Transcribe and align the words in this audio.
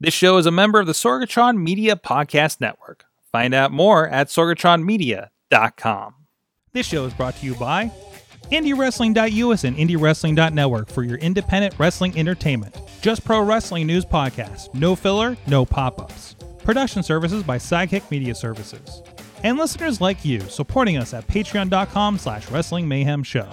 This 0.00 0.14
show 0.14 0.36
is 0.38 0.46
a 0.46 0.52
member 0.52 0.78
of 0.78 0.86
the 0.86 0.92
Sorgatron 0.92 1.60
Media 1.60 1.96
Podcast 1.96 2.60
Network. 2.60 3.04
Find 3.32 3.52
out 3.52 3.72
more 3.72 4.08
at 4.08 4.28
sorgatronmedia.com. 4.28 6.14
This 6.72 6.86
show 6.86 7.04
is 7.04 7.12
brought 7.14 7.34
to 7.38 7.44
you 7.44 7.56
by 7.56 7.90
IndyWrestling.us 8.52 9.64
and 9.64 9.76
IndyWrestling.network 9.76 10.88
for 10.88 11.02
your 11.02 11.18
independent 11.18 11.74
wrestling 11.78 12.16
entertainment. 12.16 12.76
Just 13.00 13.24
Pro 13.24 13.42
Wrestling 13.42 13.88
News 13.88 14.04
Podcast. 14.04 14.72
No 14.72 14.94
filler, 14.94 15.36
no 15.48 15.64
pop 15.64 16.00
ups. 16.00 16.36
Production 16.62 17.02
services 17.02 17.42
by 17.42 17.58
Sidekick 17.58 18.08
Media 18.08 18.36
Services. 18.36 19.02
And 19.42 19.58
listeners 19.58 20.00
like 20.00 20.24
you 20.24 20.38
supporting 20.42 20.96
us 20.96 21.12
at 21.12 21.26
patreon.com 21.26 22.18
slash 22.18 22.48
wrestling 22.52 22.86
mayhem 22.86 23.24
show. 23.24 23.48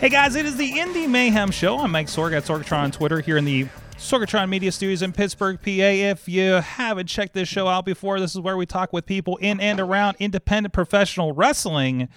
Hey 0.00 0.08
guys, 0.08 0.34
it 0.34 0.46
is 0.46 0.56
the 0.56 0.80
Indy 0.80 1.06
Mayhem 1.06 1.50
Show. 1.50 1.78
I'm 1.78 1.90
Mike 1.90 2.06
Sorg 2.06 2.34
at 2.34 2.44
Sorgatron 2.44 2.84
on 2.84 2.90
Twitter 2.90 3.20
here 3.20 3.36
in 3.36 3.44
the 3.44 3.66
Sorgatron 3.98 4.48
Media 4.48 4.72
Studios 4.72 5.02
in 5.02 5.12
Pittsburgh, 5.12 5.60
PA. 5.62 5.68
If 5.68 6.26
you 6.26 6.52
haven't 6.52 7.06
checked 7.06 7.34
this 7.34 7.50
show 7.50 7.68
out 7.68 7.84
before, 7.84 8.18
this 8.18 8.34
is 8.34 8.40
where 8.40 8.56
we 8.56 8.64
talk 8.64 8.94
with 8.94 9.04
people 9.04 9.36
in 9.42 9.60
and 9.60 9.78
around 9.78 10.16
independent 10.18 10.72
professional 10.72 11.34
wrestling. 11.34 12.08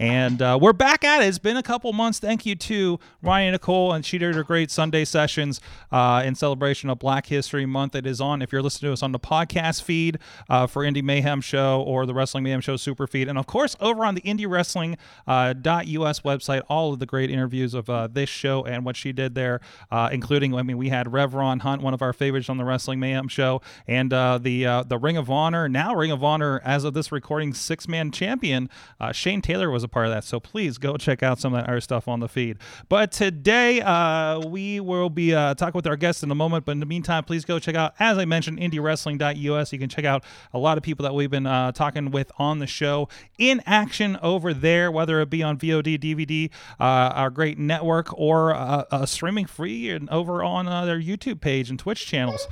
And 0.00 0.40
uh, 0.40 0.58
we're 0.58 0.72
back 0.72 1.04
at 1.04 1.22
it. 1.22 1.26
It's 1.26 1.38
been 1.38 1.58
a 1.58 1.62
couple 1.62 1.92
months. 1.92 2.18
Thank 2.18 2.46
you 2.46 2.56
to 2.56 2.98
Ryan 3.20 3.52
Nicole, 3.52 3.92
and 3.92 4.02
she 4.02 4.16
did 4.16 4.34
her 4.34 4.42
great 4.42 4.70
Sunday 4.70 5.04
sessions 5.04 5.60
uh, 5.92 6.22
in 6.24 6.34
celebration 6.34 6.88
of 6.88 6.98
Black 6.98 7.26
History 7.26 7.66
Month. 7.66 7.94
It 7.94 8.06
is 8.06 8.18
on, 8.18 8.40
if 8.40 8.50
you're 8.50 8.62
listening 8.62 8.88
to 8.88 8.92
us 8.94 9.02
on 9.02 9.12
the 9.12 9.18
podcast 9.18 9.82
feed 9.82 10.18
uh, 10.48 10.66
for 10.66 10.84
Indy 10.84 11.02
Mayhem 11.02 11.42
Show 11.42 11.82
or 11.82 12.06
the 12.06 12.14
Wrestling 12.14 12.44
Mayhem 12.44 12.62
Show 12.62 12.78
super 12.78 13.06
feed. 13.06 13.28
And 13.28 13.36
of 13.36 13.46
course, 13.46 13.76
over 13.78 14.06
on 14.06 14.14
the 14.14 14.22
Indie 14.22 14.48
Wrestling 14.48 14.96
uh, 15.26 15.52
.us 15.62 16.20
website, 16.20 16.62
all 16.70 16.94
of 16.94 16.98
the 16.98 17.04
great 17.04 17.30
interviews 17.30 17.74
of 17.74 17.90
uh, 17.90 18.06
this 18.06 18.30
show 18.30 18.64
and 18.64 18.86
what 18.86 18.96
she 18.96 19.12
did 19.12 19.34
there, 19.34 19.60
uh, 19.90 20.08
including, 20.10 20.54
I 20.54 20.62
mean, 20.62 20.78
we 20.78 20.88
had 20.88 21.12
Rev 21.12 21.34
Ron 21.34 21.60
Hunt, 21.60 21.82
one 21.82 21.92
of 21.92 22.00
our 22.00 22.14
favorites 22.14 22.48
on 22.48 22.56
the 22.56 22.64
Wrestling 22.64 23.00
Mayhem 23.00 23.28
Show, 23.28 23.60
and 23.86 24.10
the, 24.10 24.82
the 24.88 24.98
Ring 24.98 25.18
of 25.18 25.28
Honor, 25.28 25.68
now 25.68 25.94
Ring 25.94 26.10
of 26.10 26.24
Honor, 26.24 26.62
as 26.64 26.84
of 26.84 26.94
this 26.94 27.12
recording, 27.12 27.52
six 27.52 27.86
man 27.86 28.10
champion, 28.10 28.70
Shane 29.12 29.42
Taylor 29.42 29.70
was 29.70 29.84
a 29.84 29.89
part 29.90 30.06
of 30.06 30.12
that. 30.12 30.24
So 30.24 30.38
please 30.38 30.78
go 30.78 30.96
check 30.96 31.22
out 31.22 31.40
some 31.40 31.52
of 31.54 31.64
that 31.64 31.80
other 31.80 31.80
stuff 31.80 32.08
on 32.08 32.20
the 32.20 32.28
feed. 32.28 32.58
But 32.88 33.12
today 33.12 33.80
uh, 33.80 34.40
we 34.40 34.80
will 34.80 35.10
be 35.10 35.34
uh, 35.34 35.54
talking 35.54 35.78
with 35.78 35.86
our 35.86 35.96
guests 35.96 36.22
in 36.22 36.30
a 36.30 36.34
moment. 36.34 36.64
But 36.64 36.72
in 36.72 36.80
the 36.80 36.86
meantime, 36.86 37.24
please 37.24 37.44
go 37.44 37.58
check 37.58 37.74
out, 37.74 37.94
as 37.98 38.18
I 38.18 38.24
mentioned, 38.24 38.58
IndyWrestling.us. 38.58 39.72
You 39.72 39.78
can 39.78 39.88
check 39.88 40.04
out 40.04 40.24
a 40.52 40.58
lot 40.58 40.76
of 40.76 40.82
people 40.82 41.04
that 41.04 41.14
we've 41.14 41.30
been 41.30 41.46
uh, 41.46 41.72
talking 41.72 42.10
with 42.10 42.30
on 42.38 42.58
the 42.58 42.66
show 42.66 43.08
in 43.38 43.62
action 43.66 44.18
over 44.22 44.52
there, 44.52 44.90
whether 44.90 45.20
it 45.20 45.30
be 45.30 45.42
on 45.42 45.58
VOD, 45.58 45.98
DVD, 45.98 46.50
uh, 46.78 47.14
our 47.14 47.30
great 47.30 47.58
network, 47.58 48.12
or 48.18 48.54
uh, 48.54 48.84
uh, 48.90 49.06
streaming 49.06 49.46
free 49.46 49.90
and 49.90 50.08
over 50.10 50.42
on 50.42 50.66
their 50.86 51.00
YouTube 51.00 51.40
page 51.40 51.70
and 51.70 51.78
Twitch 51.78 52.06
channels. 52.06 52.46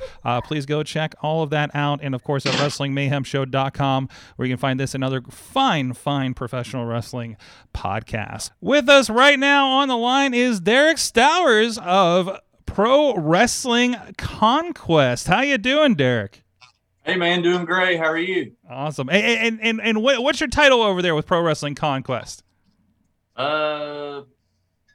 please 0.44 0.66
go 0.66 0.82
check 0.82 1.14
all 1.22 1.42
of 1.42 1.50
that 1.50 1.70
out. 1.74 2.00
And 2.02 2.14
of 2.14 2.24
course, 2.24 2.46
at 2.46 2.54
WrestlingMayhemShow.com, 2.54 4.08
where 4.36 4.46
you 4.46 4.52
can 4.52 4.60
find 4.60 4.80
this 4.80 4.94
and 4.94 5.04
other 5.04 5.22
fine, 5.22 5.92
fine 5.92 6.34
professional 6.34 6.86
wrestling 6.86 7.27
podcast. 7.74 8.50
With 8.60 8.88
us 8.88 9.10
right 9.10 9.38
now 9.38 9.68
on 9.68 9.88
the 9.88 9.96
line 9.96 10.34
is 10.34 10.60
Derek 10.60 10.96
Stowers 10.96 11.78
of 11.78 12.38
Pro 12.66 13.16
Wrestling 13.16 13.96
Conquest. 14.16 15.26
How 15.26 15.40
you 15.42 15.58
doing, 15.58 15.94
Derek? 15.94 16.44
Hey 17.02 17.16
man, 17.16 17.42
doing 17.42 17.64
great. 17.64 17.98
How 17.98 18.06
are 18.06 18.18
you? 18.18 18.52
Awesome. 18.68 19.08
And 19.08 19.58
and 19.62 19.80
and, 19.80 20.02
what, 20.02 20.22
what's 20.22 20.40
your 20.40 20.48
title 20.48 20.82
over 20.82 21.00
there 21.00 21.14
with 21.14 21.26
Pro 21.26 21.40
Wrestling 21.40 21.74
Conquest? 21.74 22.42
Uh, 23.34 24.22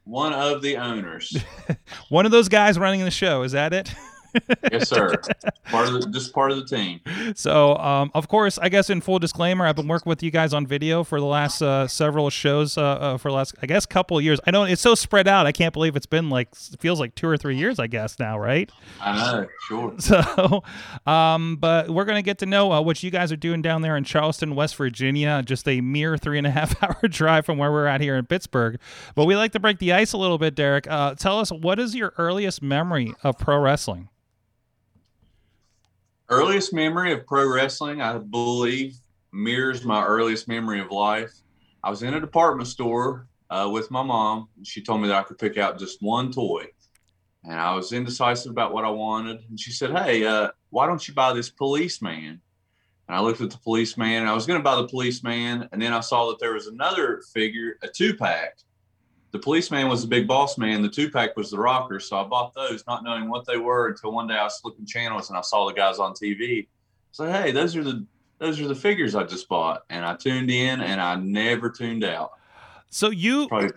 one 0.04 0.34
of 0.34 0.62
the 0.62 0.78
owners. 0.78 1.36
one 2.10 2.26
of 2.26 2.32
those 2.32 2.50
guys 2.50 2.78
running 2.78 3.04
the 3.04 3.10
show. 3.12 3.42
Is 3.42 3.54
that 3.54 3.74
it? 3.74 3.94
yes, 4.72 4.90
sir. 4.90 5.16
Part 5.66 5.88
of 5.88 5.94
the, 5.94 6.10
just 6.12 6.34
part 6.34 6.52
of 6.52 6.58
the 6.58 6.66
team. 6.66 7.00
So, 7.36 7.76
um, 7.78 8.12
of 8.14 8.28
course, 8.28 8.58
I 8.58 8.70
guess 8.70 8.90
in 8.90 9.02
full 9.02 9.20
disclaimer, 9.20 9.66
I've 9.66 9.76
been 9.76 9.88
working 9.88 10.10
with 10.10 10.24
you 10.24 10.32
guys 10.32 10.54
on 10.54 10.68
video 10.68 11.04
for 11.04 11.20
the 11.20 11.26
last 11.26 11.62
uh, 11.62 11.88
several 11.88 12.30
shows 12.30 12.78
uh, 12.78 12.82
uh, 12.82 13.18
for 13.18 13.30
the 13.30 13.36
last, 13.36 13.56
I 13.62 13.66
guess, 13.66 13.86
couple 13.86 14.18
of 14.18 14.24
years. 14.24 14.40
I 14.46 14.52
know 14.52 14.64
it's 14.64 14.82
so 14.82 14.96
spread 14.96 15.28
out. 15.28 15.46
I 15.46 15.52
can't 15.52 15.74
believe 15.74 15.96
it's 15.96 16.06
been 16.06 16.30
like 16.30 16.54
feels 16.56 17.00
like 17.00 17.16
two 17.16 17.28
or 17.28 17.38
three 17.38 17.58
years. 17.58 17.80
I 17.80 17.88
guess 17.88 18.20
now, 18.20 18.38
right? 18.38 18.72
I 19.02 19.16
know, 19.16 19.48
sure. 19.68 19.94
So, 20.00 20.64
um, 21.06 21.58
but 21.58 21.90
we're 21.90 22.06
gonna 22.06 22.22
get 22.22 22.40
to 22.40 22.46
know 22.46 22.72
uh, 22.72 22.82
what 22.82 23.02
you 23.04 23.12
guys 23.12 23.32
are 23.32 23.38
doing 23.38 23.62
down 23.62 23.82
there 23.82 23.96
in 23.96 24.04
Charleston, 24.04 24.56
West 24.56 24.76
Virginia. 24.76 25.42
Just 25.46 25.68
a 25.68 25.82
mere 25.82 26.18
three 26.18 26.38
and 26.38 26.48
a 26.48 26.52
half 26.52 26.82
hour 26.84 27.08
drive 27.08 27.46
from 27.46 27.58
where 27.58 27.72
we're 27.72 27.88
at 27.88 28.02
here 28.02 28.16
in 28.16 28.26
Pittsburgh. 28.26 28.80
But 29.16 29.26
we 29.26 29.36
like 29.36 29.52
to 29.54 29.60
break 29.60 29.80
the 29.80 29.94
ice 29.94 30.14
a 30.14 30.18
little 30.18 30.38
bit, 30.38 30.56
Derek. 30.56 30.88
Uh, 30.90 31.16
tell 31.16 31.40
us 31.40 31.52
what 31.52 31.80
is 31.80 31.96
your 31.96 32.14
earliest 32.18 32.62
memory 32.62 33.14
of 33.24 33.38
pro 33.38 33.58
wrestling? 33.60 34.10
Earliest 36.30 36.74
memory 36.74 37.14
of 37.14 37.26
pro 37.26 37.48
wrestling, 37.48 38.02
I 38.02 38.18
believe, 38.18 38.96
mirrors 39.32 39.84
my 39.84 40.04
earliest 40.04 40.48
memory 40.48 40.80
of 40.80 40.92
life. 40.92 41.32
I 41.84 41.90
was 41.90 42.04
in 42.04 42.14
a 42.14 42.20
department 42.20 42.68
store 42.68 43.28
uh, 43.50 43.70
with 43.72 43.92
my 43.92 44.04
mom. 44.04 44.48
She 44.64 44.82
told 44.82 45.02
me 45.02 45.08
that 45.10 45.18
I 45.18 45.24
could 45.24 45.38
pick 45.38 45.58
out 45.58 45.80
just 45.80 46.02
one 46.02 46.32
toy. 46.32 46.66
And 47.44 47.60
I 47.60 47.76
was 47.76 47.92
indecisive 47.92 48.52
about 48.52 48.74
what 48.74 48.86
I 48.86 48.90
wanted. 48.90 49.42
And 49.50 49.60
she 49.60 49.72
said, 49.72 49.92
Hey, 49.92 50.26
uh, 50.26 50.52
why 50.70 50.88
don't 50.88 51.06
you 51.08 51.14
buy 51.14 51.34
this 51.34 51.50
policeman? 51.50 52.42
And 53.08 53.18
I 53.18 53.20
looked 53.20 53.42
at 53.42 53.52
the 53.52 53.58
policeman 53.58 54.14
and 54.14 54.30
I 54.30 54.34
was 54.34 54.46
going 54.46 54.60
to 54.60 54.64
buy 54.64 54.76
the 54.76 54.88
policeman. 54.88 55.68
And 55.72 55.82
then 55.82 55.92
I 55.92 56.00
saw 56.00 56.30
that 56.30 56.40
there 56.40 56.54
was 56.54 56.68
another 56.68 57.22
figure, 57.34 57.78
a 57.84 57.88
two 57.88 58.16
pack 58.16 58.58
the 59.34 59.40
policeman 59.40 59.90
was 59.90 60.04
the 60.04 60.08
big 60.08 60.28
boss 60.28 60.60
man. 60.60 60.84
The 60.84 60.90
two 60.90 61.10
pack 61.10 61.36
was 61.36 61.50
the 61.50 61.58
rocker. 61.58 62.00
So 62.00 62.18
I 62.18 62.24
bought 62.24 62.54
those, 62.54 62.84
not 62.88 63.04
knowing 63.04 63.30
what 63.30 63.46
they 63.46 63.58
were 63.58 63.90
until 63.90 64.12
one 64.12 64.28
day 64.28 64.36
I 64.36 64.44
was 64.44 64.60
flipping 64.60 64.86
channels 64.86 65.30
and 65.30 65.38
I 65.38 65.42
saw 65.42 65.68
the 65.68 65.74
guys 65.74 65.98
on 65.98 66.14
TV. 66.14 66.68
So 67.12 67.26
hey, 67.26 67.52
those 67.52 67.76
are 67.76 67.84
the 67.84 68.06
those 68.38 68.62
are 68.62 68.68
the 68.68 68.76
figures 68.76 69.16
I 69.16 69.24
just 69.24 69.48
bought, 69.50 69.84
and 69.90 70.06
I 70.06 70.16
tuned 70.16 70.52
in 70.52 70.82
and 70.82 71.02
I 71.02 71.16
never 71.16 71.70
tuned 71.70 72.04
out. 72.04 72.32
So 72.90 73.10
you. 73.10 73.48
Probably, 73.48 73.72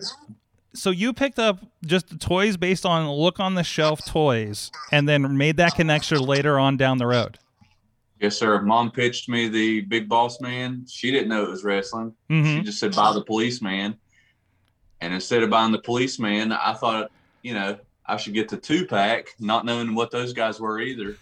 so 0.73 0.91
you 0.91 1.11
picked 1.11 1.39
up 1.39 1.59
just 1.85 2.09
the 2.09 2.17
toys 2.17 2.55
based 2.55 2.85
on 2.85 3.09
look 3.09 3.39
on 3.39 3.55
the 3.55 3.63
shelf 3.63 4.05
toys 4.05 4.71
and 4.91 5.09
then 5.09 5.35
made 5.35 5.57
that 5.57 5.73
connection 5.73 6.19
later 6.19 6.59
on 6.59 6.77
down 6.77 6.99
the 6.99 7.07
road 7.07 7.39
yes 8.19 8.37
sir 8.37 8.61
mom 8.61 8.91
pitched 8.91 9.27
me 9.27 9.47
the 9.47 9.81
big 9.81 10.07
boss 10.07 10.39
man 10.39 10.85
she 10.87 11.09
didn't 11.09 11.29
know 11.29 11.43
it 11.43 11.49
was 11.49 11.63
wrestling 11.63 12.13
mm-hmm. 12.29 12.57
she 12.57 12.61
just 12.61 12.79
said 12.79 12.93
buy 12.95 13.11
the 13.11 13.23
policeman 13.23 13.97
and 15.01 15.13
instead 15.13 15.43
of 15.43 15.49
buying 15.49 15.71
the 15.71 15.79
policeman, 15.79 16.51
I 16.51 16.73
thought, 16.73 17.11
you 17.41 17.53
know, 17.53 17.77
I 18.05 18.17
should 18.17 18.33
get 18.33 18.49
the 18.49 18.57
two 18.57 18.85
pack, 18.85 19.35
not 19.39 19.65
knowing 19.65 19.93
what 19.93 20.11
those 20.11 20.33
guys 20.33 20.59
were 20.59 20.79
either. 20.79 21.17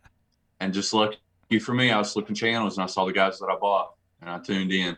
and 0.60 0.72
just 0.72 0.92
lucky 0.92 1.18
for 1.60 1.74
me, 1.74 1.90
I 1.90 1.98
was 1.98 2.12
flipping 2.12 2.34
channels 2.34 2.76
and 2.76 2.84
I 2.84 2.86
saw 2.86 3.04
the 3.06 3.12
guys 3.12 3.38
that 3.38 3.46
I 3.46 3.56
bought 3.56 3.94
and 4.20 4.30
I 4.30 4.38
tuned 4.38 4.72
in. 4.72 4.96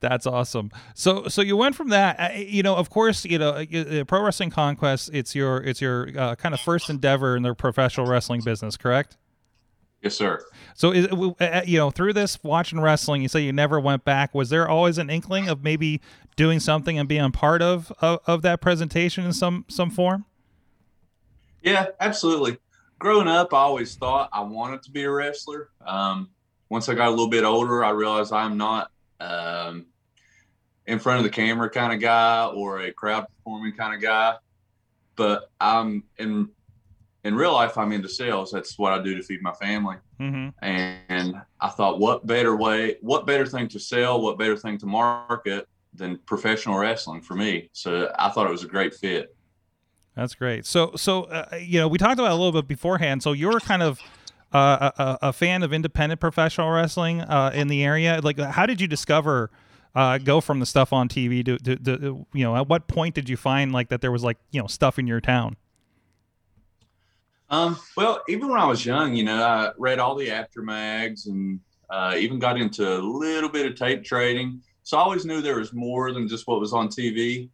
That's 0.00 0.26
awesome. 0.26 0.70
So, 0.94 1.26
so 1.26 1.42
you 1.42 1.56
went 1.56 1.74
from 1.74 1.88
that, 1.88 2.20
uh, 2.20 2.36
you 2.36 2.62
know, 2.62 2.76
of 2.76 2.88
course, 2.90 3.24
you 3.24 3.38
know, 3.38 3.64
Pro 4.06 4.22
Wrestling 4.22 4.50
Conquest. 4.50 5.10
It's 5.12 5.34
your, 5.34 5.62
it's 5.62 5.80
your 5.80 6.08
uh, 6.16 6.34
kind 6.36 6.54
of 6.54 6.60
first 6.60 6.88
endeavor 6.88 7.36
in 7.36 7.42
the 7.42 7.54
professional 7.54 8.06
wrestling 8.06 8.42
business, 8.42 8.76
correct? 8.76 9.16
Yes, 10.06 10.14
sir. 10.14 10.40
So, 10.74 10.92
is, 10.92 11.08
you 11.66 11.78
know, 11.78 11.90
through 11.90 12.12
this 12.12 12.38
watching 12.44 12.80
wrestling, 12.80 13.22
you 13.22 13.28
say 13.28 13.40
you 13.40 13.52
never 13.52 13.80
went 13.80 14.04
back. 14.04 14.36
Was 14.36 14.50
there 14.50 14.68
always 14.68 14.98
an 14.98 15.10
inkling 15.10 15.48
of 15.48 15.64
maybe 15.64 16.00
doing 16.36 16.60
something 16.60 16.96
and 16.96 17.08
being 17.08 17.32
part 17.32 17.60
of, 17.60 17.92
of, 18.00 18.20
of 18.24 18.42
that 18.42 18.60
presentation 18.60 19.24
in 19.24 19.32
some 19.32 19.64
some 19.66 19.90
form? 19.90 20.24
Yeah, 21.60 21.86
absolutely. 21.98 22.58
Growing 23.00 23.26
up, 23.26 23.52
I 23.52 23.58
always 23.58 23.96
thought 23.96 24.30
I 24.32 24.42
wanted 24.42 24.84
to 24.84 24.92
be 24.92 25.02
a 25.02 25.10
wrestler. 25.10 25.70
Um, 25.84 26.30
once 26.68 26.88
I 26.88 26.94
got 26.94 27.08
a 27.08 27.10
little 27.10 27.28
bit 27.28 27.42
older, 27.42 27.84
I 27.84 27.90
realized 27.90 28.32
I'm 28.32 28.56
not 28.56 28.92
um, 29.18 29.86
in 30.86 31.00
front 31.00 31.18
of 31.18 31.24
the 31.24 31.30
camera 31.30 31.68
kind 31.68 31.92
of 31.92 32.00
guy 32.00 32.46
or 32.46 32.82
a 32.82 32.92
crowd 32.92 33.26
performing 33.26 33.72
kind 33.72 33.92
of 33.92 34.00
guy. 34.00 34.36
But 35.16 35.50
I'm 35.60 36.04
in 36.16 36.50
in 37.26 37.34
real 37.34 37.52
life, 37.52 37.76
I'm 37.76 37.90
into 37.90 38.08
sales. 38.08 38.52
That's 38.52 38.78
what 38.78 38.92
I 38.92 39.02
do 39.02 39.16
to 39.16 39.22
feed 39.22 39.42
my 39.42 39.52
family. 39.52 39.96
Mm-hmm. 40.20 40.50
And 40.62 41.42
I 41.60 41.68
thought, 41.68 41.98
what 41.98 42.24
better 42.24 42.54
way, 42.54 42.96
what 43.00 43.26
better 43.26 43.44
thing 43.44 43.66
to 43.68 43.80
sell, 43.80 44.20
what 44.20 44.38
better 44.38 44.56
thing 44.56 44.78
to 44.78 44.86
market 44.86 45.68
than 45.92 46.18
professional 46.18 46.78
wrestling 46.78 47.20
for 47.22 47.34
me. 47.34 47.68
So 47.72 48.12
I 48.16 48.30
thought 48.30 48.46
it 48.46 48.52
was 48.52 48.62
a 48.62 48.68
great 48.68 48.94
fit. 48.94 49.34
That's 50.14 50.36
great. 50.36 50.66
So, 50.66 50.92
so 50.94 51.24
uh, 51.24 51.56
you 51.60 51.80
know, 51.80 51.88
we 51.88 51.98
talked 51.98 52.20
about 52.20 52.30
a 52.30 52.34
little 52.34 52.52
bit 52.52 52.68
beforehand. 52.68 53.24
So 53.24 53.32
you're 53.32 53.58
kind 53.58 53.82
of 53.82 54.00
uh, 54.52 54.92
a, 54.96 55.18
a, 55.28 55.32
fan 55.32 55.64
of 55.64 55.72
independent 55.72 56.20
professional 56.20 56.70
wrestling 56.70 57.22
uh, 57.22 57.50
in 57.52 57.66
the 57.66 57.82
area. 57.82 58.20
Like, 58.22 58.38
how 58.38 58.66
did 58.66 58.80
you 58.80 58.86
discover? 58.86 59.50
Uh, 59.94 60.18
go 60.18 60.42
from 60.42 60.60
the 60.60 60.66
stuff 60.66 60.92
on 60.92 61.08
TV 61.08 61.42
to, 61.42 61.56
to, 61.56 61.74
to, 61.74 62.26
you 62.34 62.44
know, 62.44 62.54
at 62.54 62.68
what 62.68 62.86
point 62.86 63.14
did 63.14 63.30
you 63.30 63.36
find 63.38 63.72
like 63.72 63.88
that 63.88 64.02
there 64.02 64.12
was 64.12 64.22
like 64.22 64.36
you 64.50 64.60
know 64.60 64.66
stuff 64.66 64.98
in 64.98 65.06
your 65.06 65.22
town? 65.22 65.56
Um, 67.48 67.78
well, 67.96 68.22
even 68.28 68.48
when 68.48 68.58
I 68.58 68.66
was 68.66 68.84
young, 68.84 69.14
you 69.14 69.24
know, 69.24 69.42
I 69.42 69.70
read 69.78 69.98
all 69.98 70.14
the 70.16 70.30
Apter 70.30 70.62
mags 70.62 71.26
and 71.26 71.60
Uh, 71.88 72.16
even 72.18 72.40
got 72.40 72.60
into 72.60 72.82
a 72.82 72.98
little 72.98 73.48
bit 73.48 73.64
of 73.64 73.76
tape 73.76 74.02
trading. 74.02 74.60
So 74.82 74.98
I 74.98 75.00
always 75.02 75.24
knew 75.24 75.40
there 75.40 75.58
was 75.58 75.72
more 75.72 76.12
than 76.12 76.26
just 76.26 76.48
what 76.48 76.58
was 76.58 76.72
on 76.72 76.88
TV. 76.88 77.48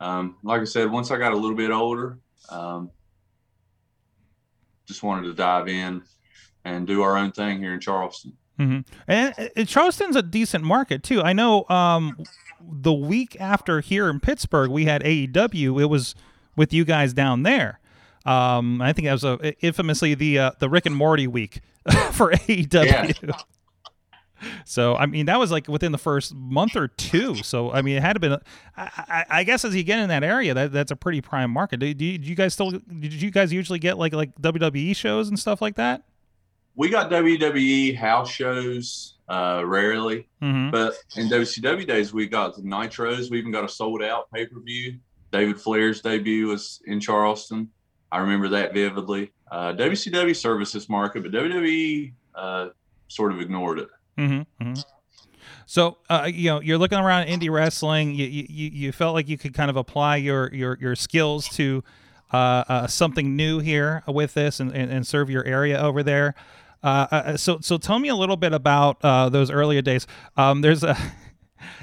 Um, 0.00 0.36
like 0.42 0.60
I 0.60 0.64
said, 0.64 0.90
once 0.90 1.12
I 1.12 1.18
got 1.18 1.32
a 1.32 1.36
little 1.36 1.56
bit 1.56 1.70
older, 1.70 2.18
um, 2.50 2.90
just 4.86 5.04
wanted 5.04 5.28
to 5.28 5.34
dive 5.34 5.68
in 5.68 6.02
and 6.64 6.84
do 6.84 7.02
our 7.02 7.16
own 7.16 7.30
thing 7.30 7.60
here 7.60 7.74
in 7.74 7.80
Charleston. 7.80 8.32
Mm-hmm. 8.58 8.80
And, 9.06 9.50
and, 9.54 9.68
Charleston's 9.68 10.16
a 10.16 10.22
decent 10.22 10.64
market 10.64 11.04
too. 11.04 11.22
I 11.22 11.32
know 11.32 11.64
um, 11.68 12.16
the 12.60 12.92
week 12.92 13.36
after 13.38 13.80
here 13.80 14.08
in 14.08 14.18
Pittsburgh, 14.18 14.70
we 14.70 14.86
had 14.86 15.02
AEW. 15.04 15.80
It 15.80 15.86
was 15.86 16.16
with 16.56 16.72
you 16.72 16.84
guys 16.84 17.12
down 17.12 17.44
there. 17.44 17.78
Um, 18.26 18.82
I 18.82 18.92
think 18.92 19.06
that 19.06 19.12
was 19.12 19.24
a, 19.24 19.54
infamously 19.64 20.14
the 20.14 20.38
uh, 20.38 20.50
the 20.58 20.68
Rick 20.68 20.86
and 20.86 20.96
Morty 20.96 21.26
week 21.26 21.60
for 22.12 22.32
AEW. 22.32 23.22
Yeah. 23.24 23.32
So 24.64 24.94
I 24.96 25.06
mean 25.06 25.26
that 25.26 25.38
was 25.38 25.50
like 25.50 25.66
within 25.66 25.92
the 25.92 25.98
first 25.98 26.34
month 26.34 26.76
or 26.76 26.88
two. 26.88 27.36
So 27.36 27.72
I 27.72 27.82
mean 27.82 27.96
it 27.96 28.02
had 28.02 28.12
to 28.14 28.20
been. 28.20 28.38
I, 28.76 29.24
I 29.30 29.44
guess 29.44 29.64
as 29.64 29.74
you 29.74 29.82
get 29.82 29.98
in 29.98 30.08
that 30.10 30.22
area, 30.22 30.54
that 30.54 30.72
that's 30.72 30.90
a 30.90 30.96
pretty 30.96 31.20
prime 31.20 31.50
market. 31.50 31.80
Do, 31.80 31.94
do, 31.94 32.04
you, 32.04 32.18
do 32.18 32.28
you 32.28 32.34
guys 32.34 32.52
still? 32.52 32.70
Did 32.70 33.14
you 33.14 33.30
guys 33.30 33.52
usually 33.52 33.78
get 33.78 33.98
like 33.98 34.12
like 34.12 34.34
WWE 34.36 34.94
shows 34.94 35.28
and 35.28 35.38
stuff 35.38 35.62
like 35.62 35.76
that? 35.76 36.02
We 36.74 36.90
got 36.90 37.10
WWE 37.10 37.96
house 37.96 38.30
shows 38.30 39.16
uh, 39.28 39.62
rarely, 39.64 40.28
mm-hmm. 40.42 40.70
but 40.70 40.94
in 41.16 41.28
WCW 41.28 41.86
days 41.86 42.12
we 42.12 42.26
got 42.26 42.56
the 42.56 42.62
Nitros. 42.62 43.30
We 43.30 43.38
even 43.38 43.52
got 43.52 43.64
a 43.64 43.68
sold 43.68 44.02
out 44.02 44.30
pay 44.30 44.46
per 44.46 44.60
view. 44.60 44.98
David 45.32 45.60
Flair's 45.60 46.02
debut 46.02 46.48
was 46.48 46.82
in 46.86 47.00
Charleston. 47.00 47.70
I 48.10 48.18
remember 48.18 48.48
that 48.50 48.72
vividly. 48.72 49.32
Uh, 49.50 49.72
WCW 49.72 50.34
service 50.34 50.72
this 50.72 50.88
market, 50.88 51.22
but 51.22 51.32
WWE 51.32 52.12
uh, 52.34 52.68
sort 53.08 53.32
of 53.32 53.40
ignored 53.40 53.78
it. 53.80 53.88
Mm-hmm, 54.18 54.64
mm-hmm. 54.64 54.80
So 55.66 55.98
uh, 56.08 56.28
you 56.32 56.50
know 56.50 56.60
you're 56.60 56.78
looking 56.78 56.98
around 56.98 57.26
indie 57.26 57.50
wrestling. 57.50 58.14
You, 58.14 58.26
you 58.26 58.70
you 58.70 58.92
felt 58.92 59.14
like 59.14 59.28
you 59.28 59.36
could 59.36 59.54
kind 59.54 59.70
of 59.70 59.76
apply 59.76 60.16
your 60.16 60.52
your 60.54 60.78
your 60.80 60.94
skills 60.94 61.48
to 61.50 61.82
uh, 62.32 62.64
uh, 62.68 62.86
something 62.86 63.36
new 63.36 63.58
here 63.58 64.02
with 64.06 64.34
this 64.34 64.60
and, 64.60 64.72
and, 64.72 64.90
and 64.90 65.06
serve 65.06 65.30
your 65.30 65.44
area 65.44 65.78
over 65.78 66.02
there. 66.02 66.34
Uh, 66.82 67.36
so 67.36 67.58
so 67.60 67.78
tell 67.78 67.98
me 67.98 68.08
a 68.08 68.14
little 68.14 68.36
bit 68.36 68.52
about 68.52 69.00
those 69.32 69.50
earlier 69.50 69.82
days. 69.82 70.06
Um, 70.36 70.60
there's 70.60 70.84
a 70.84 70.96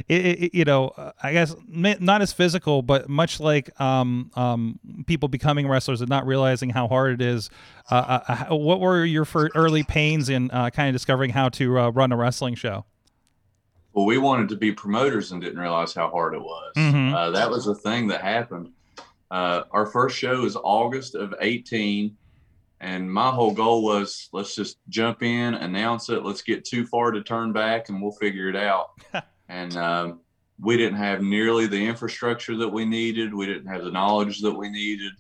it, 0.08 0.25
it, 0.25 0.54
you 0.54 0.66
know, 0.66 1.14
I 1.22 1.34
guess 1.34 1.56
not 1.68 2.22
as 2.22 2.34
physical, 2.34 2.81
but 2.81 3.10
much 3.10 3.40
like 3.40 3.80
um, 3.80 4.31
um, 4.36 4.80
people 5.06 5.30
becoming 5.30 5.68
wrestlers 5.68 6.02
and 6.02 6.10
not 6.10 6.25
realizing 6.25 6.70
how 6.70 6.88
hard 6.88 7.14
it 7.14 7.22
is. 7.22 7.50
Uh, 7.90 8.20
uh, 8.28 8.56
what 8.56 8.80
were 8.80 9.04
your 9.06 9.28
early 9.56 9.84
pains 9.84 10.30
in 10.30 10.50
uh, 10.52 10.70
kind 10.70 10.90
of 10.90 10.94
discovering 10.94 11.31
how 11.31 11.50
to 11.50 11.80
uh, 11.80 11.90
run 11.90 12.12
a 12.12 12.18
wrestling 12.18 12.56
show? 12.56 12.86
Well, 13.94 14.06
we 14.06 14.18
wanted 14.18 14.50
to 14.50 14.56
be 14.56 14.72
promoters 14.72 15.31
and 15.31 15.42
didn't 15.42 15.60
realize 15.60 15.94
how 15.94 16.10
hard 16.10 16.34
it 16.34 16.42
was. 16.42 16.74
Mm-hmm. 16.75 17.14
Uh, 17.14 17.31
that 17.31 17.50
was 17.50 17.68
a 17.68 17.75
thing 17.75 18.08
that 18.08 18.22
happened. 18.22 18.72
Uh, 19.30 19.64
our 19.72 19.86
first 19.86 20.18
show 20.18 20.46
is 20.46 20.56
August 20.56 21.16
of 21.16 21.34
18 21.42 22.16
and 22.84 23.12
my 23.12 23.31
whole 23.31 23.54
goal 23.54 23.81
was 23.81 24.30
let's 24.34 24.56
just 24.56 24.78
jump 24.90 25.24
in 25.24 25.54
announce 25.56 26.10
it 26.10 26.24
let's 26.24 26.42
get 26.42 26.66
too 26.66 26.86
far 26.86 27.12
to 27.12 27.24
turn 27.24 27.54
back 27.54 27.90
and 27.90 28.02
we'll 28.02 28.12
figure 28.12 28.50
it 28.50 28.56
out 28.56 28.92
and 29.50 29.75
um, 29.78 30.19
we 30.60 30.78
didn't 30.78 30.98
have 30.98 31.22
nearly 31.22 31.68
the 31.68 31.86
infrastructure 31.86 32.56
that 32.57 32.69
we 32.69 32.86
needed. 32.86 33.34
We 33.34 33.45
didn't 33.45 33.68
have 33.68 33.84
the 33.84 33.92
knowledge 33.92 34.42
that 34.42 34.54
we 34.54 34.69
needed. 34.69 35.13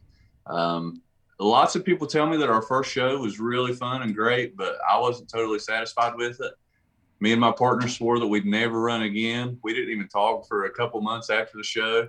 Um, 0.47 1.01
lots 1.39 1.75
of 1.75 1.83
people 1.83 2.07
tell 2.07 2.27
me 2.27 2.37
that 2.37 2.49
our 2.49 2.61
first 2.61 2.91
show 2.91 3.17
was 3.17 3.39
really 3.39 3.73
fun 3.73 4.01
and 4.01 4.15
great, 4.15 4.55
but 4.55 4.77
I 4.89 4.97
wasn't 4.99 5.29
totally 5.29 5.59
satisfied 5.59 6.15
with 6.15 6.39
it. 6.41 6.53
Me 7.19 7.31
and 7.31 7.41
my 7.41 7.51
partner 7.51 7.87
swore 7.87 8.19
that 8.19 8.27
we'd 8.27 8.45
never 8.45 8.81
run 8.81 9.03
again. 9.03 9.57
We 9.63 9.73
didn't 9.73 9.91
even 9.91 10.07
talk 10.07 10.47
for 10.47 10.65
a 10.65 10.71
couple 10.71 11.01
months 11.01 11.29
after 11.29 11.57
the 11.57 11.63
show. 11.63 12.07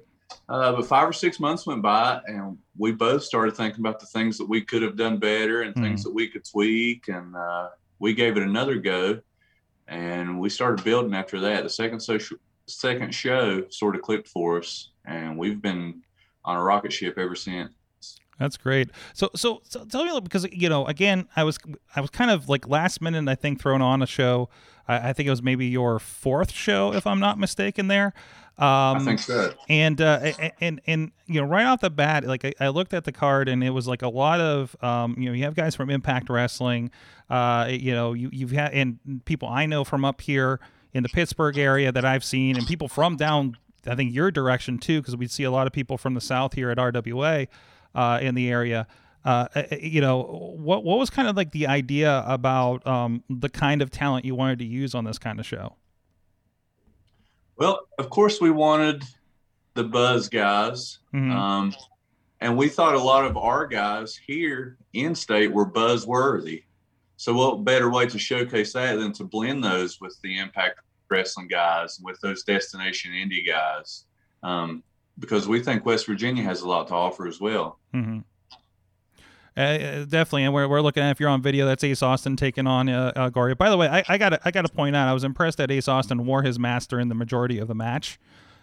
Uh, 0.48 0.72
but 0.72 0.86
five 0.86 1.08
or 1.08 1.12
six 1.12 1.38
months 1.38 1.66
went 1.66 1.82
by, 1.82 2.20
and 2.26 2.58
we 2.76 2.90
both 2.90 3.22
started 3.22 3.56
thinking 3.56 3.80
about 3.80 4.00
the 4.00 4.06
things 4.06 4.36
that 4.38 4.48
we 4.48 4.60
could 4.60 4.82
have 4.82 4.96
done 4.96 5.18
better 5.18 5.62
and 5.62 5.74
mm. 5.74 5.82
things 5.82 6.02
that 6.02 6.12
we 6.12 6.26
could 6.26 6.44
tweak. 6.44 7.08
And 7.08 7.36
uh, 7.36 7.68
we 7.98 8.14
gave 8.14 8.36
it 8.36 8.42
another 8.42 8.76
go 8.76 9.20
and 9.88 10.38
we 10.38 10.48
started 10.48 10.84
building 10.84 11.14
after 11.14 11.40
that. 11.40 11.62
The 11.62 11.70
second 11.70 12.00
social 12.00 12.38
second 12.66 13.14
show 13.14 13.68
sort 13.68 13.94
of 13.94 14.02
clicked 14.02 14.28
for 14.28 14.58
us, 14.58 14.90
and 15.04 15.36
we've 15.36 15.60
been 15.60 16.02
on 16.44 16.56
a 16.56 16.62
rocket 16.62 16.92
ship 16.92 17.18
ever 17.18 17.34
since. 17.34 17.72
That's 18.38 18.56
great. 18.56 18.90
So, 19.12 19.30
so, 19.36 19.62
so 19.64 19.84
tell 19.84 20.00
me 20.00 20.06
little, 20.06 20.20
because 20.20 20.46
you 20.50 20.68
know, 20.68 20.86
again, 20.86 21.28
I 21.36 21.44
was 21.44 21.58
I 21.94 22.00
was 22.00 22.10
kind 22.10 22.30
of 22.30 22.48
like 22.48 22.68
last 22.68 23.00
minute, 23.00 23.28
I 23.28 23.34
think, 23.34 23.60
thrown 23.60 23.80
on 23.80 24.02
a 24.02 24.06
show. 24.06 24.48
I, 24.88 25.10
I 25.10 25.12
think 25.12 25.26
it 25.26 25.30
was 25.30 25.42
maybe 25.42 25.66
your 25.66 25.98
fourth 25.98 26.50
show, 26.52 26.92
if 26.92 27.06
I'm 27.06 27.20
not 27.20 27.38
mistaken. 27.38 27.88
There, 27.88 28.12
um, 28.56 28.98
I 28.98 28.98
think 29.00 29.18
so. 29.18 29.52
And 29.68 30.00
uh, 30.00 30.32
and 30.60 30.80
and 30.86 31.10
you 31.26 31.40
know, 31.40 31.46
right 31.46 31.66
off 31.66 31.80
the 31.80 31.90
bat, 31.90 32.24
like 32.24 32.44
I, 32.44 32.52
I, 32.60 32.68
looked 32.68 32.94
at 32.94 33.02
the 33.02 33.10
card, 33.10 33.48
and 33.48 33.64
it 33.64 33.70
was 33.70 33.88
like 33.88 34.02
a 34.02 34.08
lot 34.08 34.40
of 34.40 34.76
um, 34.80 35.16
you 35.18 35.28
know, 35.28 35.32
you 35.32 35.42
have 35.42 35.56
guys 35.56 35.74
from 35.74 35.90
Impact 35.90 36.30
Wrestling, 36.30 36.92
uh, 37.30 37.66
you 37.68 37.92
know, 37.92 38.12
you 38.12 38.30
you've 38.32 38.52
had 38.52 38.72
and 38.72 39.24
people 39.24 39.48
I 39.48 39.66
know 39.66 39.82
from 39.82 40.04
up 40.04 40.20
here 40.20 40.60
in 40.92 41.02
the 41.02 41.08
Pittsburgh 41.08 41.58
area 41.58 41.90
that 41.90 42.04
I've 42.04 42.22
seen, 42.22 42.56
and 42.56 42.64
people 42.64 42.86
from 42.86 43.16
down, 43.16 43.56
I 43.88 43.96
think 43.96 44.14
your 44.14 44.30
direction 44.30 44.78
too, 44.78 45.00
because 45.00 45.16
we 45.16 45.26
see 45.26 45.42
a 45.42 45.50
lot 45.50 45.66
of 45.66 45.72
people 45.72 45.98
from 45.98 46.14
the 46.14 46.20
south 46.20 46.52
here 46.52 46.70
at 46.70 46.78
RWA 46.78 47.48
uh, 47.92 48.18
in 48.22 48.36
the 48.36 48.48
area. 48.48 48.86
Uh, 49.24 49.48
uh, 49.56 49.62
you 49.80 50.00
know, 50.00 50.22
what 50.56 50.84
what 50.84 51.00
was 51.00 51.10
kind 51.10 51.26
of 51.26 51.36
like 51.36 51.50
the 51.50 51.66
idea 51.66 52.22
about 52.24 52.86
um, 52.86 53.24
the 53.28 53.48
kind 53.48 53.82
of 53.82 53.90
talent 53.90 54.24
you 54.24 54.36
wanted 54.36 54.60
to 54.60 54.64
use 54.64 54.94
on 54.94 55.04
this 55.04 55.18
kind 55.18 55.40
of 55.40 55.46
show? 55.46 55.74
Well, 57.56 57.80
of 57.98 58.10
course, 58.10 58.40
we 58.40 58.50
wanted 58.50 59.04
the 59.74 59.84
buzz 59.84 60.28
guys. 60.28 60.98
Mm-hmm. 61.12 61.30
Um, 61.30 61.74
and 62.40 62.56
we 62.56 62.68
thought 62.68 62.94
a 62.94 63.00
lot 63.00 63.24
of 63.24 63.36
our 63.36 63.66
guys 63.66 64.18
here 64.26 64.76
in 64.92 65.14
state 65.14 65.52
were 65.52 65.64
buzz 65.64 66.06
worthy. 66.06 66.64
So, 67.16 67.32
what 67.32 67.64
better 67.64 67.90
way 67.90 68.06
to 68.06 68.18
showcase 68.18 68.72
that 68.72 68.96
than 68.96 69.12
to 69.14 69.24
blend 69.24 69.62
those 69.62 70.00
with 70.00 70.18
the 70.22 70.38
Impact 70.38 70.80
Wrestling 71.08 71.48
guys, 71.48 71.98
and 71.98 72.04
with 72.04 72.20
those 72.20 72.42
Destination 72.42 73.12
Indie 73.12 73.46
guys? 73.46 74.04
Um, 74.42 74.82
because 75.18 75.46
we 75.46 75.60
think 75.60 75.86
West 75.86 76.06
Virginia 76.06 76.42
has 76.42 76.62
a 76.62 76.68
lot 76.68 76.88
to 76.88 76.94
offer 76.94 77.26
as 77.26 77.40
well. 77.40 77.78
Mm-hmm. 77.94 78.18
Uh, 79.56 79.60
uh, 79.60 80.04
definitely, 80.04 80.44
and 80.44 80.52
we're, 80.52 80.66
we're 80.66 80.80
looking 80.80 81.02
at 81.02 81.10
if 81.12 81.20
you're 81.20 81.28
on 81.28 81.40
video, 81.40 81.64
that's 81.64 81.84
Ace 81.84 82.02
Austin 82.02 82.34
taking 82.36 82.66
on 82.66 82.88
uh, 82.88 83.12
uh, 83.14 83.28
Gory. 83.28 83.54
By 83.54 83.70
the 83.70 83.76
way, 83.76 83.88
I, 83.88 84.02
I 84.08 84.18
got 84.18 84.40
I 84.44 84.50
got 84.50 84.66
to 84.66 84.72
point 84.72 84.96
out, 84.96 85.08
I 85.08 85.12
was 85.12 85.22
impressed 85.22 85.58
that 85.58 85.70
Ace 85.70 85.86
Austin 85.86 86.26
wore 86.26 86.42
his 86.42 86.58
master 86.58 86.98
in 86.98 87.08
the 87.08 87.14
majority 87.14 87.58
of 87.58 87.68
the 87.68 87.74
match. 87.74 88.18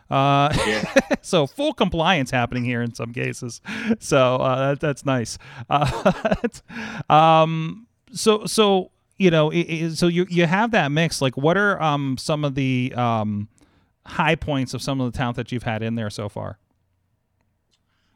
Uh, 0.09 0.53
yeah. 0.67 0.93
so 1.21 1.47
full 1.47 1.73
compliance 1.73 2.31
happening 2.31 2.65
here 2.65 2.81
in 2.81 2.93
some 2.93 3.13
cases. 3.13 3.61
So 3.99 4.35
uh, 4.35 4.69
that, 4.69 4.79
that's 4.81 5.05
nice. 5.05 5.37
Uh, 5.69 6.11
um, 7.09 7.87
so 8.11 8.45
so 8.45 8.91
you 9.17 9.31
know, 9.31 9.49
it, 9.49 9.59
it, 9.59 9.97
so 9.97 10.07
you 10.07 10.25
you 10.29 10.45
have 10.45 10.71
that 10.71 10.91
mix. 10.91 11.21
Like, 11.21 11.37
what 11.37 11.55
are 11.55 11.81
um 11.81 12.17
some 12.17 12.43
of 12.43 12.55
the 12.55 12.93
um 12.97 13.47
high 14.05 14.35
points 14.35 14.73
of 14.73 14.81
some 14.81 14.99
of 14.99 15.11
the 15.11 15.17
talent 15.17 15.37
that 15.37 15.51
you've 15.53 15.63
had 15.63 15.83
in 15.83 15.95
there 15.95 16.09
so 16.09 16.27
far? 16.27 16.57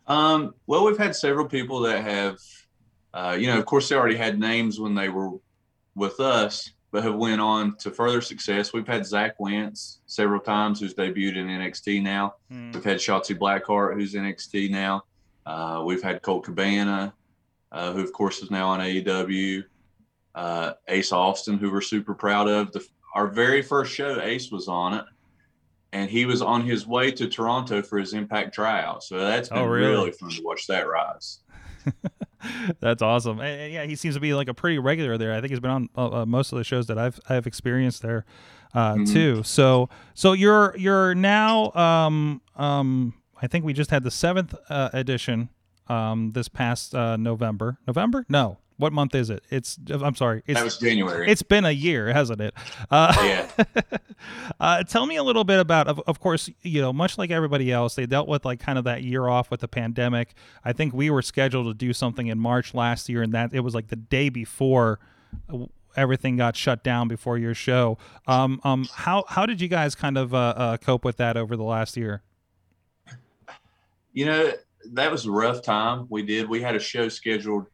Um, 0.07 0.53
well, 0.67 0.85
we've 0.85 0.97
had 0.97 1.15
several 1.15 1.47
people 1.47 1.79
that 1.81 2.03
have 2.03 2.39
uh, 3.15 3.37
you 3.39 3.47
know, 3.47 3.57
of 3.57 3.65
course, 3.65 3.87
they 3.87 3.95
already 3.95 4.17
had 4.17 4.37
names 4.37 4.77
when 4.79 4.93
they 4.93 5.07
were 5.07 5.31
with 5.95 6.19
us, 6.19 6.71
but 6.91 7.01
have 7.01 7.15
went 7.15 7.39
on 7.39 7.77
to 7.77 7.89
further 7.89 8.19
success. 8.19 8.73
We've 8.73 8.85
had 8.85 9.05
Zach 9.05 9.39
Wentz 9.39 10.01
several 10.05 10.41
times, 10.41 10.81
who's 10.81 10.93
debuted 10.93 11.37
in 11.37 11.47
NXT 11.47 12.03
now. 12.03 12.35
Mm. 12.51 12.73
We've 12.73 12.83
had 12.83 12.97
Shotzi 12.97 13.37
Blackheart, 13.37 13.95
who's 13.95 14.13
NXT 14.13 14.69
now. 14.69 15.05
Uh, 15.45 15.81
we've 15.85 16.03
had 16.03 16.21
Colt 16.21 16.43
Cabana, 16.43 17.13
uh, 17.71 17.93
who 17.93 18.03
of 18.03 18.11
course 18.11 18.41
is 18.41 18.51
now 18.51 18.67
on 18.67 18.81
AEW. 18.81 19.63
Uh, 20.33 20.73
Ace 20.89 21.13
Austin, 21.13 21.57
who 21.57 21.71
we're 21.71 21.79
super 21.79 22.13
proud 22.13 22.49
of. 22.49 22.73
The, 22.73 22.85
our 23.13 23.27
very 23.27 23.61
first 23.61 23.93
show, 23.93 24.19
Ace 24.21 24.51
was 24.51 24.67
on 24.67 24.93
it, 24.93 25.05
and 25.93 26.09
he 26.09 26.25
was 26.25 26.41
on 26.41 26.65
his 26.65 26.85
way 26.85 27.11
to 27.11 27.29
Toronto 27.29 27.81
for 27.81 27.97
his 27.97 28.13
Impact 28.13 28.53
tryout. 28.53 29.03
So 29.03 29.17
that's 29.17 29.47
been 29.47 29.59
oh, 29.59 29.65
really? 29.65 29.91
really 29.91 30.11
fun 30.11 30.31
to 30.31 30.43
watch 30.43 30.67
that 30.67 30.85
rise. 30.89 31.39
That's 32.79 33.01
awesome. 33.01 33.39
And, 33.39 33.61
and, 33.61 33.73
yeah, 33.73 33.83
he 33.85 33.95
seems 33.95 34.15
to 34.15 34.21
be 34.21 34.33
like 34.33 34.47
a 34.47 34.53
pretty 34.53 34.79
regular 34.79 35.17
there. 35.17 35.33
I 35.33 35.41
think 35.41 35.51
he's 35.51 35.59
been 35.59 35.71
on 35.71 35.89
uh, 35.95 36.21
uh, 36.21 36.25
most 36.25 36.51
of 36.51 36.57
the 36.57 36.63
shows 36.63 36.87
that 36.87 36.97
I've 36.97 37.19
I've 37.29 37.47
experienced 37.47 38.01
there 38.01 38.25
uh, 38.73 38.95
mm-hmm. 38.95 39.05
too. 39.05 39.43
So 39.43 39.89
so 40.13 40.33
you're 40.33 40.75
you're 40.77 41.15
now 41.15 41.71
um 41.73 42.41
um 42.55 43.13
I 43.41 43.47
think 43.47 43.65
we 43.65 43.73
just 43.73 43.91
had 43.91 44.03
the 44.03 44.11
seventh 44.11 44.55
uh, 44.69 44.89
edition 44.93 45.49
um 45.87 46.31
this 46.33 46.47
past 46.47 46.95
uh, 46.95 47.17
November. 47.17 47.77
November? 47.87 48.25
No, 48.29 48.57
what 48.77 48.91
month 48.91 49.15
is 49.15 49.29
it? 49.29 49.43
It's 49.49 49.77
I'm 49.89 50.15
sorry. 50.15 50.43
It's, 50.45 50.59
that 50.59 50.63
was 50.63 50.77
January. 50.77 51.29
It's 51.29 51.41
been 51.41 51.65
a 51.65 51.71
year, 51.71 52.11
hasn't 52.11 52.41
it? 52.41 52.53
Uh, 52.91 53.13
yeah. 53.23 53.65
uh, 54.59 54.83
tell 54.83 55.05
me 55.05 55.15
a 55.15 55.23
little 55.23 55.43
bit 55.45 55.59
about. 55.59 55.87
Of, 55.87 56.01
of 56.07 56.19
course, 56.19 56.49
you 56.61 56.81
know, 56.81 56.91
much 56.91 57.17
like 57.17 57.31
everybody 57.31 57.71
else, 57.71 57.95
they 57.95 58.05
dealt 58.05 58.27
with 58.27 58.43
like 58.43 58.59
kind 58.59 58.77
of 58.77 58.83
that 58.83 59.03
year 59.03 59.27
off 59.27 59.49
with 59.49 59.61
the 59.61 59.67
pandemic. 59.67 60.33
I 60.63 60.73
think 60.73 60.93
we 60.93 61.09
were 61.09 61.21
scheduled 61.21 61.67
to 61.67 61.73
do 61.73 61.93
something 61.93 62.27
in 62.27 62.37
March 62.37 62.73
last 62.73 63.07
year, 63.07 63.21
and 63.21 63.33
that 63.33 63.53
it 63.53 63.61
was 63.61 63.73
like 63.73 63.87
the 63.87 63.95
day 63.95 64.29
before 64.29 64.99
everything 65.95 66.35
got 66.35 66.57
shut 66.57 66.83
down 66.83 67.07
before 67.07 67.37
your 67.37 67.53
show. 67.53 67.97
Um, 68.27 68.59
um, 68.63 68.87
how 68.93 69.23
how 69.27 69.45
did 69.45 69.61
you 69.61 69.69
guys 69.69 69.95
kind 69.95 70.17
of 70.17 70.33
uh, 70.33 70.53
uh, 70.57 70.77
cope 70.77 71.05
with 71.05 71.17
that 71.17 71.37
over 71.37 71.55
the 71.55 71.63
last 71.63 71.95
year? 71.95 72.23
You 74.11 74.25
know, 74.25 74.51
that 74.93 75.11
was 75.11 75.25
a 75.25 75.31
rough 75.31 75.61
time. 75.61 76.07
We 76.09 76.23
did. 76.23 76.49
We 76.49 76.61
had 76.61 76.75
a 76.75 76.79
show 76.79 77.07
scheduled 77.09 77.67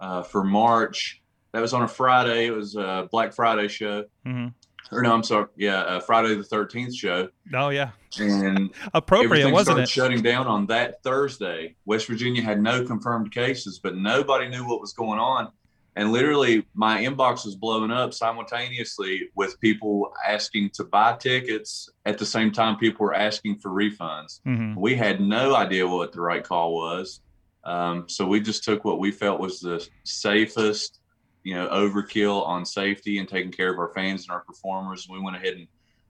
uh, 0.00 0.22
for 0.22 0.44
March. 0.44 1.22
That 1.52 1.60
was 1.60 1.72
on 1.72 1.82
a 1.82 1.88
Friday. 1.88 2.46
It 2.46 2.54
was 2.54 2.76
a 2.76 3.08
Black 3.10 3.32
Friday 3.32 3.68
show. 3.68 4.04
Mm-hmm. 4.26 4.48
Or 4.90 5.02
no, 5.02 5.12
I'm 5.12 5.22
sorry. 5.22 5.46
Yeah, 5.56 5.80
uh, 5.80 6.00
Friday 6.00 6.34
the 6.34 6.42
13th 6.42 6.94
show. 6.94 7.28
Oh 7.54 7.68
yeah, 7.68 7.90
and 8.18 8.70
appropriate, 8.94 9.50
wasn't 9.50 9.80
it? 9.80 9.88
Shutting 9.88 10.22
down 10.22 10.46
on 10.46 10.66
that 10.66 11.02
Thursday. 11.02 11.76
West 11.84 12.06
Virginia 12.06 12.42
had 12.42 12.62
no 12.62 12.84
confirmed 12.84 13.32
cases, 13.32 13.80
but 13.82 13.96
nobody 13.96 14.48
knew 14.48 14.66
what 14.66 14.80
was 14.80 14.92
going 14.92 15.18
on. 15.18 15.48
And 15.96 16.12
literally, 16.12 16.64
my 16.74 17.02
inbox 17.02 17.44
was 17.44 17.56
blowing 17.56 17.90
up 17.90 18.14
simultaneously 18.14 19.30
with 19.34 19.58
people 19.60 20.12
asking 20.26 20.70
to 20.74 20.84
buy 20.84 21.16
tickets. 21.16 21.90
At 22.06 22.18
the 22.18 22.24
same 22.24 22.52
time, 22.52 22.76
people 22.76 23.04
were 23.04 23.14
asking 23.14 23.58
for 23.58 23.70
refunds. 23.70 24.40
Mm-hmm. 24.46 24.80
We 24.80 24.94
had 24.94 25.20
no 25.20 25.56
idea 25.56 25.88
what 25.88 26.12
the 26.12 26.20
right 26.20 26.44
call 26.44 26.74
was. 26.74 27.20
Um, 27.64 28.08
so 28.08 28.26
we 28.26 28.40
just 28.40 28.64
took 28.64 28.84
what 28.84 28.98
we 28.98 29.10
felt 29.10 29.40
was 29.40 29.60
the 29.60 29.86
safest, 30.04 31.00
you 31.42 31.54
know, 31.54 31.68
overkill 31.68 32.46
on 32.46 32.64
safety 32.64 33.18
and 33.18 33.28
taking 33.28 33.52
care 33.52 33.72
of 33.72 33.78
our 33.78 33.92
fans 33.94 34.22
and 34.22 34.30
our 34.30 34.40
performers. 34.40 35.06
We 35.10 35.20
went 35.20 35.36
ahead 35.36 35.54
and 35.54 35.68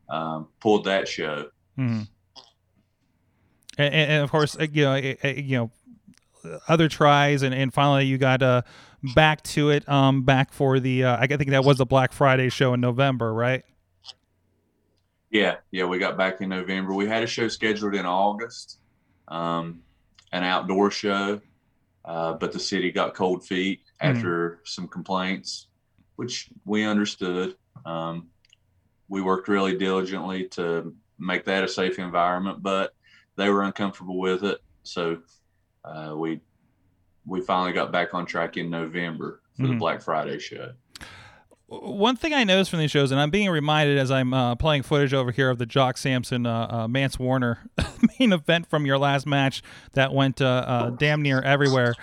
um, 0.09 0.49
pulled 0.61 0.85
that 0.85 1.09
show. 1.09 1.51
Mm-hmm. 1.79 2.03
And, 3.79 3.95
and, 3.95 4.25
of 4.25 4.31
course, 4.31 4.57
uh, 4.59 4.67
you 4.71 4.85
know, 4.85 4.95
you 4.97 5.57
know, 5.57 5.71
other 6.69 6.89
tries, 6.89 7.43
and, 7.43 7.55
and 7.55 7.73
finally 7.73 8.07
you 8.07 8.19
got 8.19 8.43
uh, 8.43 8.63
back 9.15 9.43
to 9.43 9.71
it, 9.71 9.89
um, 9.89 10.23
back 10.23 10.53
for 10.53 10.81
the. 10.81 11.05
Uh, 11.05 11.17
I 11.19 11.27
think 11.27 11.51
that 11.51 11.65
was 11.65 11.79
the 11.79 11.87
Black 11.87 12.13
Friday 12.13 12.49
show 12.49 12.75
in 12.75 12.81
November, 12.81 13.33
right? 13.33 13.65
Yeah, 15.31 15.57
yeah, 15.71 15.85
we 15.85 15.99
got 15.99 16.17
back 16.17 16.41
in 16.41 16.49
November. 16.49 16.95
We 16.95 17.07
had 17.07 17.23
a 17.23 17.27
show 17.27 17.49
scheduled 17.49 17.95
in 17.95 18.07
August, 18.07 18.79
um, 19.29 19.83
an 20.33 20.45
outdoor 20.45 20.91
show, 20.91 21.41
uh, 22.05 22.35
but 22.35 22.53
the 22.53 22.59
city 22.59 22.91
got 22.91 23.15
cold 23.15 23.45
feet 23.47 23.81
mm-hmm. 23.81 24.17
after 24.17 24.51
mm-hmm. 24.51 24.61
some 24.65 24.89
complaints, 24.89 25.69
which 26.17 26.49
we 26.65 26.85
understood. 26.85 27.57
Um, 27.85 28.29
we 29.09 29.23
worked 29.23 29.49
really 29.49 29.77
diligently 29.77 30.45
to 30.49 30.95
make 31.19 31.45
that 31.47 31.65
a 31.65 31.69
safe 31.69 31.99
environment, 31.99 32.63
but 32.63 32.95
they 33.37 33.49
were 33.49 33.63
uncomfortable 33.63 34.19
with 34.19 34.45
it. 34.45 34.59
So 34.83 35.19
uh, 35.85 36.15
we 36.17 36.41
we 37.27 37.41
finally 37.43 37.73
got 37.73 37.93
back 37.93 38.15
on 38.15 38.25
track 38.25 38.57
in 38.57 38.71
November 38.71 39.43
for 39.55 39.65
mm-hmm. 39.65 39.73
the 39.73 39.79
Black 39.79 40.01
Friday 40.01 40.39
show. 40.39 40.73
One 41.71 42.17
thing 42.17 42.33
I 42.33 42.45
noticed 42.45 42.71
from 42.71 42.79
these 42.79 42.91
shows, 42.91 43.11
and 43.11 43.21
I'm 43.21 43.29
being 43.29 43.51
reminded 43.51 43.99
as 43.99 44.11
I'm 44.11 44.33
uh, 44.33 44.55
playing 44.55 44.85
footage 44.85 45.13
over 45.13 45.31
here 45.31 45.51
of 45.51 45.59
the 45.59 45.67
Jock 45.67 45.99
Sampson 45.99 46.47
uh, 46.47 46.67
uh, 46.71 46.89
Mance 46.89 47.19
Warner 47.19 47.69
main 48.19 48.33
event 48.33 48.71
from 48.71 48.87
your 48.87 48.97
last 48.97 49.27
match 49.27 49.63
that 49.93 50.15
went 50.15 50.41
uh, 50.41 50.47
uh, 50.47 50.91
damn 50.91 51.21
near 51.21 51.43
everywhere. 51.43 51.95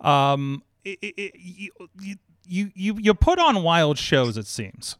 Um, 0.00 0.62
it, 0.82 0.98
it, 1.02 1.34
you, 1.36 1.70
you 2.48 2.70
you 2.74 2.96
you 2.98 3.14
put 3.14 3.38
on 3.38 3.62
wild 3.62 3.98
shows, 3.98 4.38
it 4.38 4.46
seems. 4.46 4.96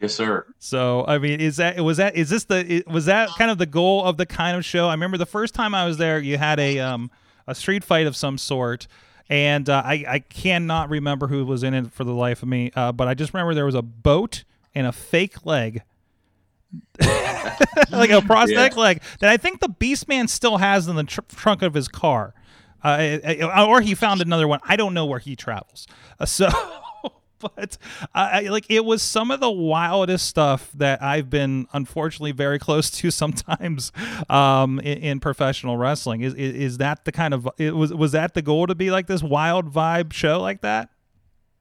Yes, 0.00 0.14
sir. 0.14 0.46
So, 0.58 1.04
I 1.06 1.18
mean, 1.18 1.40
is 1.40 1.56
that 1.56 1.80
was 1.80 1.98
that 1.98 2.16
is 2.16 2.28
this 2.28 2.44
the 2.44 2.82
was 2.86 3.06
that 3.06 3.30
kind 3.38 3.50
of 3.50 3.58
the 3.58 3.66
goal 3.66 4.04
of 4.04 4.16
the 4.16 4.26
kind 4.26 4.56
of 4.56 4.64
show? 4.64 4.88
I 4.88 4.92
remember 4.92 5.18
the 5.18 5.24
first 5.24 5.54
time 5.54 5.74
I 5.74 5.86
was 5.86 5.98
there, 5.98 6.18
you 6.18 6.36
had 6.36 6.58
a 6.58 6.80
um 6.80 7.10
a 7.46 7.54
street 7.54 7.84
fight 7.84 8.06
of 8.06 8.16
some 8.16 8.38
sort, 8.38 8.86
and 9.28 9.68
uh, 9.68 9.82
I 9.84 10.04
I 10.08 10.18
cannot 10.20 10.90
remember 10.90 11.26
who 11.26 11.44
was 11.44 11.62
in 11.62 11.74
it 11.74 11.92
for 11.92 12.04
the 12.04 12.12
life 12.12 12.42
of 12.42 12.48
me. 12.48 12.70
Uh, 12.74 12.92
but 12.92 13.08
I 13.08 13.14
just 13.14 13.34
remember 13.34 13.54
there 13.54 13.66
was 13.66 13.74
a 13.74 13.82
boat 13.82 14.44
and 14.74 14.86
a 14.86 14.92
fake 14.92 15.44
leg. 15.44 15.82
like 17.90 18.10
a 18.10 18.20
prosthetic 18.20 18.74
yeah. 18.74 18.82
leg 18.82 19.02
that 19.20 19.30
I 19.30 19.36
think 19.36 19.60
the 19.60 19.68
Beastman 19.68 20.28
still 20.28 20.58
has 20.58 20.88
in 20.88 20.96
the 20.96 21.04
tr- 21.04 21.20
trunk 21.34 21.62
of 21.62 21.74
his 21.74 21.88
car, 21.88 22.34
uh, 22.82 23.18
or 23.66 23.80
he 23.80 23.94
found 23.94 24.20
another 24.20 24.46
one. 24.46 24.60
I 24.64 24.76
don't 24.76 24.92
know 24.92 25.06
where 25.06 25.20
he 25.20 25.36
travels. 25.36 25.86
Uh, 26.18 26.26
so 26.26 26.48
but 27.40 27.76
I, 28.14 28.42
like 28.42 28.66
it 28.68 28.84
was 28.84 29.02
some 29.02 29.30
of 29.30 29.40
the 29.40 29.50
wildest 29.50 30.26
stuff 30.26 30.70
that 30.74 31.02
I've 31.02 31.28
been 31.28 31.66
unfortunately 31.72 32.32
very 32.32 32.58
close 32.58 32.90
to 32.90 33.10
sometimes 33.10 33.92
um, 34.28 34.78
in, 34.80 34.98
in, 34.98 35.20
professional 35.20 35.76
wrestling. 35.76 36.22
Is, 36.22 36.34
is, 36.34 36.54
is 36.54 36.78
that 36.78 37.04
the 37.04 37.12
kind 37.12 37.34
of 37.34 37.48
it 37.58 37.74
was 37.74 37.92
was 37.92 38.12
that 38.12 38.34
the 38.34 38.42
goal 38.42 38.66
to 38.66 38.74
be 38.74 38.90
like 38.90 39.06
this 39.06 39.22
wild 39.22 39.72
vibe 39.72 40.12
show 40.12 40.40
like 40.40 40.62
that? 40.62 40.90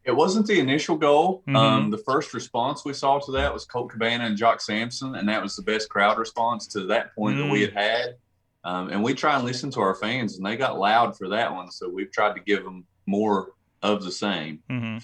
It 0.05 0.15
wasn't 0.15 0.46
the 0.46 0.60
initial 0.60 0.98
goal. 0.98 1.41
Mm-hmm. 1.48 1.55
Um, 1.55 1.91
the 1.91 1.98
first 1.98 2.34
response 2.34 2.86
we 2.86 2.94
saw 2.94 3.17
to 3.20 3.32
that 3.32 3.51
was 3.51 3.65
Colt 3.65 3.89
Cabana 3.89 4.25
and 4.25 4.38
Jock 4.38 4.62
Sampson, 4.62 5.15
and 5.15 5.27
that 5.27 5.41
was 5.41 5.55
the 5.55 5.63
best 5.63 5.89
crowd 5.89 6.20
response 6.20 6.67
to 6.67 6.86
that 6.86 7.15
point 7.15 7.38
mm. 7.38 7.44
that 7.44 7.51
we 7.51 7.62
had 7.62 7.74
had. 7.74 8.15
Um, 8.63 8.89
and 8.89 9.03
we 9.03 9.15
try 9.15 9.36
and 9.36 9.44
listen 9.44 9.72
to 9.72 9.79
our 9.79 9.96
fans, 9.96 10.38
and 10.38 10.46
they 10.46 10.58
got 10.58 10.77
loud 10.77 11.17
for 11.17 11.27
that 11.29 11.51
one. 11.51 11.72
So 11.72 11.89
we've 11.89 12.12
tried 12.12 12.36
to 12.36 12.41
give 12.41 12.63
them 12.63 12.86
more 13.08 13.53
of 13.82 14.03
the 14.03 14.12
same. 14.12 14.60
Mm-hmm. 14.70 14.98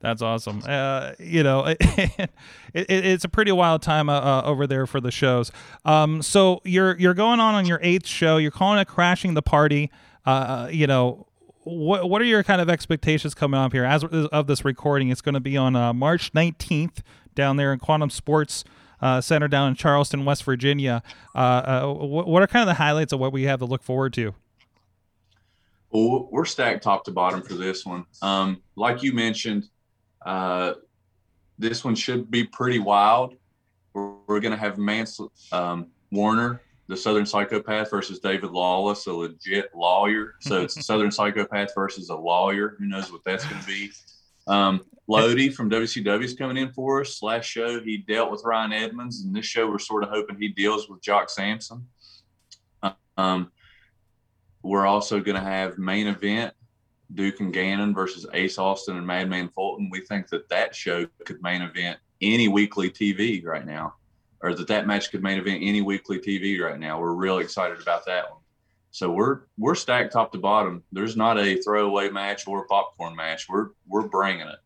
That's 0.00 0.22
awesome. 0.22 0.62
Uh, 0.66 1.12
you 1.18 1.42
know, 1.42 1.66
it, 1.78 2.30
it, 2.74 2.90
it's 2.90 3.24
a 3.24 3.28
pretty 3.28 3.52
wild 3.52 3.82
time 3.82 4.08
uh, 4.08 4.20
uh, 4.20 4.42
over 4.44 4.66
there 4.66 4.86
for 4.86 5.00
the 5.00 5.10
shows. 5.10 5.52
Um, 5.84 6.22
so 6.22 6.60
you're 6.64 6.96
you're 6.98 7.14
going 7.14 7.40
on 7.40 7.54
on 7.54 7.66
your 7.66 7.78
eighth 7.82 8.06
show. 8.06 8.36
You're 8.36 8.50
calling 8.50 8.78
it 8.78 8.88
crashing 8.88 9.34
the 9.34 9.42
party. 9.42 9.90
Uh, 10.26 10.30
uh 10.30 10.68
you 10.70 10.86
know, 10.86 11.26
what 11.64 12.08
what 12.08 12.20
are 12.20 12.26
your 12.26 12.42
kind 12.42 12.60
of 12.60 12.68
expectations 12.68 13.34
coming 13.34 13.58
up 13.58 13.72
here? 13.72 13.84
As 13.84 14.04
of 14.04 14.46
this 14.46 14.64
recording, 14.64 15.10
it's 15.10 15.20
going 15.20 15.34
to 15.34 15.40
be 15.40 15.56
on 15.56 15.76
uh, 15.76 15.92
March 15.92 16.32
19th 16.32 16.98
down 17.34 17.56
there 17.56 17.72
in 17.72 17.78
Quantum 17.78 18.10
Sports. 18.10 18.64
Uh, 19.00 19.20
Center 19.20 19.48
down 19.48 19.70
in 19.70 19.74
Charleston, 19.74 20.24
West 20.24 20.44
Virginia. 20.44 21.02
Uh, 21.34 21.38
uh, 21.38 21.92
what 21.92 22.40
are 22.40 22.46
kind 22.46 22.62
of 22.62 22.68
the 22.68 22.74
highlights 22.74 23.12
of 23.12 23.18
what 23.18 23.32
we 23.32 23.42
have 23.42 23.58
to 23.58 23.64
look 23.64 23.82
forward 23.82 24.12
to? 24.12 24.32
Well, 25.92 26.28
we're 26.30 26.46
stacked 26.46 26.82
top 26.82 27.04
to 27.04 27.10
bottom 27.10 27.42
for 27.42 27.54
this 27.54 27.84
one. 27.84 28.06
Um, 28.22 28.62
like 28.76 29.02
you 29.02 29.12
mentioned, 29.12 29.68
uh, 30.24 30.74
this 31.58 31.84
one 31.84 31.94
should 31.94 32.30
be 32.30 32.44
pretty 32.44 32.78
wild. 32.78 33.34
We're, 33.92 34.14
we're 34.26 34.40
going 34.40 34.52
to 34.52 34.58
have 34.58 34.78
Mance 34.78 35.20
um, 35.52 35.88
Warner, 36.10 36.62
the 36.88 36.96
Southern 36.96 37.26
Psychopath, 37.26 37.90
versus 37.90 38.20
David 38.20 38.52
Lawless, 38.52 39.06
a 39.06 39.12
legit 39.12 39.70
lawyer. 39.74 40.34
So 40.40 40.62
it's 40.62 40.84
Southern 40.86 41.10
Psychopath 41.10 41.74
versus 41.74 42.08
a 42.08 42.16
lawyer. 42.16 42.74
Who 42.78 42.86
knows 42.86 43.12
what 43.12 43.22
that's 43.24 43.44
going 43.44 43.60
to 43.60 43.66
be? 43.66 43.90
Um, 44.46 44.84
Lodi 45.08 45.50
from 45.50 45.68
WCW 45.68 46.24
is 46.24 46.34
coming 46.34 46.56
in 46.56 46.72
for 46.72 47.02
us. 47.02 47.22
Last 47.22 47.44
show, 47.44 47.80
he 47.80 47.98
dealt 47.98 48.30
with 48.30 48.42
Ryan 48.44 48.72
Edmonds, 48.72 49.24
and 49.24 49.34
this 49.34 49.44
show, 49.44 49.68
we're 49.68 49.78
sort 49.78 50.04
of 50.04 50.10
hoping 50.10 50.36
he 50.38 50.48
deals 50.48 50.88
with 50.88 51.02
Jock 51.02 51.28
Sampson. 51.28 51.86
Um, 53.18 53.52
we're 54.62 54.86
also 54.86 55.20
going 55.20 55.36
to 55.36 55.42
have 55.42 55.78
main 55.78 56.06
event 56.06 56.54
Duke 57.14 57.40
and 57.40 57.52
Gannon 57.52 57.94
versus 57.94 58.26
Ace 58.32 58.58
Austin 58.58 58.96
and 58.96 59.06
Madman 59.06 59.48
Fulton. 59.48 59.90
We 59.90 60.00
think 60.00 60.28
that 60.28 60.48
that 60.48 60.74
show 60.74 61.06
could 61.24 61.42
main 61.42 61.62
event 61.62 61.98
any 62.20 62.48
weekly 62.48 62.90
TV 62.90 63.44
right 63.44 63.66
now, 63.66 63.94
or 64.40 64.54
that 64.54 64.68
that 64.68 64.86
match 64.86 65.10
could 65.10 65.22
main 65.22 65.38
event 65.38 65.60
any 65.62 65.82
weekly 65.82 66.18
TV 66.18 66.60
right 66.60 66.78
now. 66.78 67.00
We're 67.00 67.14
really 67.14 67.44
excited 67.44 67.80
about 67.80 68.06
that 68.06 68.30
one. 68.30 68.40
So 68.90 69.10
we're 69.10 69.40
we're 69.58 69.74
stacked 69.74 70.12
top 70.12 70.32
to 70.32 70.38
bottom. 70.38 70.82
There's 70.92 71.16
not 71.16 71.38
a 71.38 71.56
throwaway 71.62 72.10
match 72.10 72.46
or 72.46 72.64
a 72.64 72.66
popcorn 72.66 73.16
match. 73.16 73.48
We're 73.48 73.68
we're 73.86 74.08
bringing 74.08 74.46
it. 74.46 74.58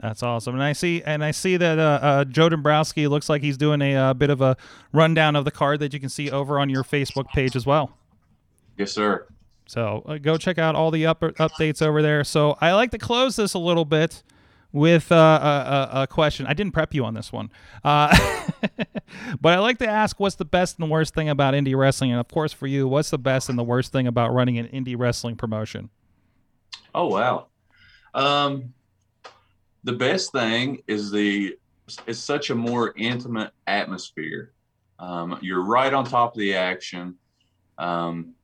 That's 0.00 0.24
awesome, 0.24 0.54
and 0.54 0.62
I 0.62 0.72
see 0.72 1.02
and 1.04 1.24
I 1.24 1.30
see 1.30 1.56
that 1.56 1.78
uh, 1.78 1.98
uh, 2.02 2.24
Joe 2.24 2.48
Dombrowski 2.48 3.06
looks 3.06 3.28
like 3.28 3.42
he's 3.42 3.56
doing 3.56 3.80
a, 3.80 3.94
a 3.94 3.98
uh, 3.98 4.14
bit 4.14 4.28
of 4.28 4.40
a 4.40 4.56
rundown 4.92 5.36
of 5.36 5.44
the 5.44 5.52
card 5.52 5.78
that 5.80 5.92
you 5.92 6.00
can 6.00 6.08
see 6.08 6.30
over 6.30 6.58
on 6.58 6.68
your 6.68 6.82
Facebook 6.82 7.28
page 7.28 7.54
as 7.54 7.64
well. 7.64 7.92
Yes, 8.76 8.92
sir. 8.92 9.26
So 9.66 10.02
uh, 10.06 10.18
go 10.18 10.36
check 10.36 10.58
out 10.58 10.74
all 10.74 10.90
the 10.90 11.06
up- 11.06 11.20
updates 11.20 11.80
over 11.80 12.02
there. 12.02 12.24
So 12.24 12.56
I 12.60 12.72
like 12.72 12.90
to 12.90 12.98
close 12.98 13.36
this 13.36 13.54
a 13.54 13.58
little 13.58 13.84
bit 13.84 14.22
with 14.72 15.12
uh, 15.12 15.14
a, 15.14 15.98
a, 15.98 16.02
a, 16.02 16.06
question. 16.08 16.46
I 16.46 16.52
didn't 16.52 16.72
prep 16.72 16.92
you 16.94 17.04
on 17.04 17.14
this 17.14 17.32
one, 17.32 17.48
uh, 17.84 18.14
but 19.40 19.52
I 19.52 19.60
like 19.60 19.78
to 19.78 19.86
ask 19.86 20.18
what's 20.18 20.34
the 20.34 20.44
best 20.44 20.78
and 20.78 20.88
the 20.88 20.92
worst 20.92 21.14
thing 21.14 21.28
about 21.28 21.54
indie 21.54 21.76
wrestling, 21.76 22.10
and 22.10 22.18
of 22.18 22.26
course 22.26 22.52
for 22.52 22.66
you, 22.66 22.88
what's 22.88 23.10
the 23.10 23.18
best 23.18 23.48
and 23.48 23.56
the 23.56 23.62
worst 23.62 23.92
thing 23.92 24.08
about 24.08 24.34
running 24.34 24.58
an 24.58 24.66
indie 24.66 24.98
wrestling 24.98 25.36
promotion? 25.36 25.90
Oh 26.92 27.06
wow, 27.06 27.46
um, 28.14 28.74
the 29.84 29.92
best 29.92 30.32
thing 30.32 30.82
is 30.88 31.12
the 31.12 31.56
it's 32.08 32.18
such 32.18 32.50
a 32.50 32.54
more 32.54 32.94
intimate 32.96 33.52
atmosphere. 33.68 34.52
Um, 34.98 35.38
you're 35.40 35.62
right 35.62 35.94
on 35.94 36.04
top 36.04 36.32
of 36.32 36.38
the 36.38 36.56
action. 36.56 37.14
Um, 37.78 38.34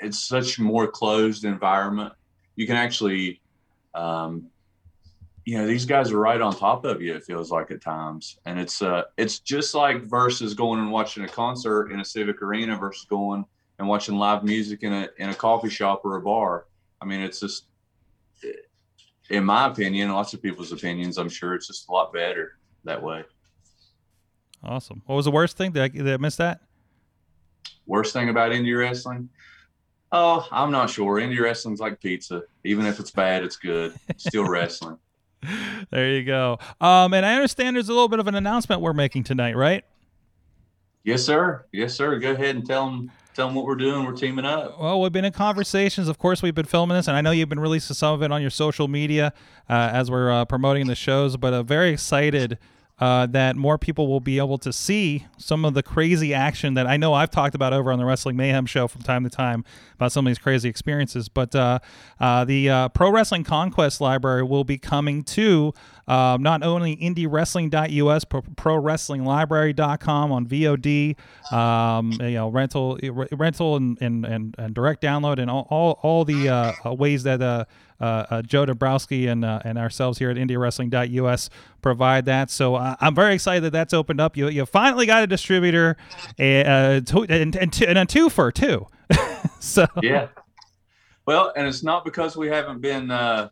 it's 0.00 0.18
such 0.18 0.58
a 0.58 0.62
more 0.62 0.86
closed 0.86 1.44
environment. 1.44 2.12
You 2.56 2.66
can 2.66 2.76
actually, 2.76 3.40
um, 3.94 4.46
you 5.44 5.56
know, 5.58 5.66
these 5.66 5.84
guys 5.84 6.12
are 6.12 6.18
right 6.18 6.40
on 6.40 6.54
top 6.54 6.84
of 6.84 7.00
you. 7.00 7.14
It 7.14 7.24
feels 7.24 7.50
like 7.50 7.70
at 7.70 7.80
times, 7.80 8.38
and 8.44 8.58
it's 8.58 8.82
uh, 8.82 9.04
it's 9.16 9.38
just 9.40 9.74
like 9.74 10.02
versus 10.02 10.54
going 10.54 10.80
and 10.80 10.90
watching 10.90 11.24
a 11.24 11.28
concert 11.28 11.90
in 11.90 12.00
a 12.00 12.04
civic 12.04 12.42
arena 12.42 12.76
versus 12.76 13.06
going 13.08 13.44
and 13.78 13.88
watching 13.88 14.16
live 14.16 14.44
music 14.44 14.82
in 14.82 14.92
a 14.92 15.08
in 15.18 15.30
a 15.30 15.34
coffee 15.34 15.70
shop 15.70 16.02
or 16.04 16.16
a 16.16 16.20
bar. 16.20 16.66
I 17.00 17.04
mean, 17.04 17.20
it's 17.20 17.40
just 17.40 17.66
in 19.30 19.44
my 19.44 19.66
opinion, 19.66 20.10
lots 20.10 20.32
of 20.32 20.42
people's 20.42 20.72
opinions, 20.72 21.18
I'm 21.18 21.28
sure 21.28 21.54
it's 21.54 21.66
just 21.66 21.88
a 21.88 21.92
lot 21.92 22.12
better 22.12 22.58
that 22.84 23.02
way. 23.02 23.24
Awesome. 24.62 25.02
What 25.06 25.16
was 25.16 25.26
the 25.26 25.30
worst 25.30 25.56
thing? 25.56 25.72
Did 25.72 25.82
I, 25.82 25.88
did 25.88 26.08
I 26.08 26.16
miss 26.16 26.36
that? 26.36 26.60
Worst 27.86 28.12
thing 28.12 28.28
about 28.28 28.52
indie 28.52 28.78
wrestling? 28.78 29.28
Oh, 30.10 30.46
I'm 30.50 30.70
not 30.70 30.88
sure. 30.90 31.16
Indie 31.16 31.40
wrestling's 31.40 31.80
like 31.80 32.00
pizza. 32.00 32.42
Even 32.64 32.86
if 32.86 32.98
it's 32.98 33.10
bad, 33.10 33.44
it's 33.44 33.56
good. 33.56 33.94
still 34.16 34.44
wrestling. 34.48 34.98
There 35.90 36.10
you 36.10 36.24
go. 36.24 36.58
Um, 36.80 37.14
and 37.14 37.24
I 37.24 37.34
understand 37.34 37.76
there's 37.76 37.88
a 37.88 37.92
little 37.92 38.08
bit 38.08 38.18
of 38.18 38.26
an 38.26 38.34
announcement 38.34 38.80
we're 38.80 38.92
making 38.92 39.24
tonight, 39.24 39.56
right? 39.56 39.84
Yes, 41.04 41.22
sir. 41.24 41.64
Yes, 41.72 41.94
sir. 41.94 42.18
Go 42.18 42.32
ahead 42.32 42.56
and 42.56 42.66
tell 42.66 42.86
them 42.86 43.10
tell 43.34 43.46
them 43.46 43.54
what 43.54 43.64
we're 43.66 43.76
doing. 43.76 44.04
We're 44.04 44.12
teaming 44.16 44.44
up. 44.44 44.80
Well, 44.80 45.00
we've 45.00 45.12
been 45.12 45.24
in 45.24 45.32
conversations. 45.32 46.08
Of 46.08 46.18
course, 46.18 46.42
we've 46.42 46.54
been 46.54 46.66
filming 46.66 46.96
this, 46.96 47.06
and 47.06 47.16
I 47.16 47.20
know 47.20 47.30
you've 47.30 47.48
been 47.48 47.60
releasing 47.60 47.94
some 47.94 48.14
of 48.14 48.22
it 48.22 48.32
on 48.32 48.40
your 48.40 48.50
social 48.50 48.88
media 48.88 49.32
uh, 49.70 49.90
as 49.92 50.10
we're 50.10 50.30
uh, 50.30 50.44
promoting 50.44 50.86
the 50.88 50.96
shows. 50.96 51.36
But 51.36 51.52
uh, 51.54 51.62
very 51.62 51.90
excited 51.90 52.58
uh, 53.00 53.26
that 53.26 53.56
more 53.56 53.78
people 53.78 54.08
will 54.08 54.20
be 54.20 54.38
able 54.38 54.58
to 54.58 54.72
see 54.72 55.26
some 55.36 55.64
of 55.64 55.74
the 55.74 55.82
crazy 55.82 56.34
action 56.34 56.74
that 56.74 56.86
I 56.86 56.96
know 56.96 57.14
I've 57.14 57.30
talked 57.30 57.54
about 57.54 57.72
over 57.72 57.92
on 57.92 57.98
the 57.98 58.04
Wrestling 58.04 58.36
Mayhem 58.36 58.66
show 58.66 58.88
from 58.88 59.02
time 59.02 59.24
to 59.24 59.30
time 59.30 59.64
about 59.94 60.12
some 60.12 60.26
of 60.26 60.30
these 60.30 60.38
crazy 60.38 60.68
experiences. 60.68 61.28
But 61.28 61.54
uh, 61.54 61.78
uh, 62.18 62.44
the 62.44 62.70
uh, 62.70 62.88
Pro 62.88 63.10
Wrestling 63.10 63.44
Conquest 63.44 64.00
Library 64.00 64.42
will 64.42 64.64
be 64.64 64.78
coming 64.78 65.22
to 65.24 65.72
um, 66.08 66.42
not 66.42 66.62
only 66.62 66.96
IndyWrestling.us, 66.96 68.24
pro, 68.24 68.42
ProWrestlingLibrary.com 68.42 70.32
on 70.32 70.46
VOD, 70.46 71.16
um, 71.52 72.12
you 72.12 72.30
know, 72.30 72.48
rental, 72.48 72.98
rental, 73.32 73.76
and, 73.76 73.98
and, 74.00 74.24
and, 74.24 74.54
and 74.58 74.74
direct 74.74 75.02
download, 75.02 75.38
and 75.38 75.50
all 75.50 75.66
all, 75.70 75.98
all 76.02 76.24
the 76.24 76.48
uh, 76.48 76.92
ways 76.92 77.22
that 77.24 77.42
uh, 77.42 77.64
uh, 78.00 78.42
Joe 78.42 78.64
Dombrowski 78.64 79.26
and 79.26 79.44
uh, 79.44 79.60
and 79.64 79.78
ourselves 79.78 80.18
here 80.18 80.30
at 80.30 80.36
IndyWrestling.us 80.36 81.50
provide 81.82 82.24
that. 82.26 82.50
So 82.50 82.76
uh, 82.76 82.96
I'm 83.00 83.14
very 83.14 83.34
excited 83.34 83.64
that 83.64 83.72
that's 83.72 83.92
opened 83.92 84.20
up. 84.20 84.36
You 84.36 84.48
you 84.48 84.64
finally 84.66 85.06
got 85.06 85.22
a 85.22 85.26
distributor, 85.26 85.96
and 86.38 87.06
to, 87.08 87.22
and, 87.28 87.54
and, 87.56 87.82
and 87.82 87.98
a 87.98 88.06
twofer 88.06 88.52
too. 88.52 88.86
so 89.60 89.86
yeah, 90.02 90.28
well, 91.26 91.52
and 91.56 91.66
it's 91.66 91.82
not 91.82 92.04
because 92.04 92.36
we 92.36 92.48
haven't 92.48 92.80
been 92.80 93.10
uh, 93.10 93.48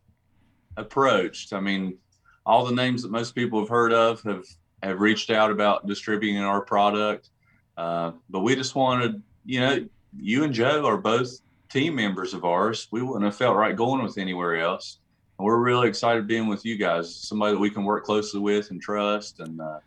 approached. 0.76 1.52
I 1.52 1.60
mean, 1.60 1.98
all 2.46 2.64
the 2.64 2.74
names 2.74 3.02
that 3.02 3.10
most 3.10 3.34
people 3.34 3.58
have 3.58 3.68
heard 3.68 3.92
of 3.92 4.22
have 4.22 4.44
have 4.82 5.00
reached 5.00 5.30
out 5.30 5.50
about 5.50 5.86
distributing 5.86 6.40
our 6.40 6.60
product, 6.60 7.30
uh, 7.76 8.12
but 8.30 8.40
we 8.40 8.54
just 8.54 8.74
wanted, 8.74 9.20
you 9.44 9.60
know, 9.60 9.86
you 10.18 10.44
and 10.44 10.54
Joe 10.54 10.86
are 10.86 10.96
both 10.96 11.40
team 11.68 11.96
members 11.96 12.32
of 12.34 12.44
ours. 12.44 12.86
We 12.90 13.02
wouldn't 13.02 13.24
have 13.24 13.36
felt 13.36 13.56
right 13.56 13.74
going 13.74 14.02
with 14.02 14.16
anywhere 14.16 14.60
else. 14.60 14.98
And 15.38 15.44
we're 15.44 15.58
really 15.58 15.88
excited 15.88 16.26
being 16.26 16.46
with 16.46 16.64
you 16.64 16.76
guys, 16.76 17.14
somebody 17.14 17.52
that 17.52 17.60
we 17.60 17.70
can 17.70 17.84
work 17.84 18.04
closely 18.04 18.40
with 18.40 18.70
and 18.70 18.80
trust, 18.80 19.40
and 19.40 19.60
uh, 19.60 19.80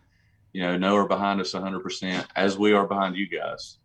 you 0.53 0.61
know, 0.61 0.77
know 0.77 0.95
are 0.95 1.07
behind 1.07 1.41
us 1.41 1.53
100% 1.53 2.25
as 2.35 2.57
we 2.57 2.73
are 2.73 2.85
behind 2.85 3.15
you 3.15 3.27
guys. 3.27 3.78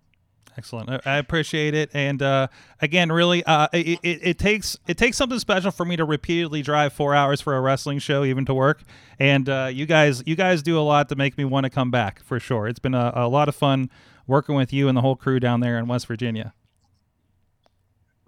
Excellent. 0.56 1.04
I 1.04 1.16
appreciate 1.16 1.75
it. 1.75 1.90
And 1.94 2.23
uh, 2.23 2.46
again, 2.80 3.11
really, 3.11 3.42
uh, 3.44 3.66
it, 3.73 3.99
it, 4.02 4.20
it, 4.23 4.38
takes 4.38 4.78
it 4.87 4.96
takes 4.96 5.16
something 5.16 5.38
special 5.38 5.73
for 5.73 5.84
me 5.84 5.96
to 5.96 6.04
repeatedly 6.04 6.62
drive 6.62 6.92
four 6.92 7.14
hours 7.14 7.40
for 7.40 7.56
a 7.56 7.61
wrestling 7.61 7.99
show, 7.99 8.25
even 8.25 8.44
to 8.44 8.54
work. 8.54 8.82
And 9.18 9.49
uh, 9.49 9.70
you 9.73 9.84
guys, 9.84 10.23
you 10.26 10.37
guys 10.37 10.62
do 10.62 10.78
a 10.78 10.82
lot 10.82 11.08
to 11.08 11.16
make 11.16 11.37
me 11.37 11.44
want 11.44 11.64
to 11.64 11.70
come 11.70 11.90
back 11.90 12.23
for 12.23 12.38
sure. 12.38 12.68
It's 12.68 12.78
been 12.78 12.94
a, 12.94 13.12
a 13.16 13.28
lot 13.28 13.49
of 13.49 13.56
fun 13.56 13.90
working 14.26 14.54
with 14.54 14.73
you 14.73 14.88
and 14.88 14.96
the 14.96 15.00
whole 15.00 15.16
crew 15.16 15.40
down 15.40 15.61
there 15.61 15.78
in 15.78 15.88
West 15.88 16.06
Virginia. 16.06 16.54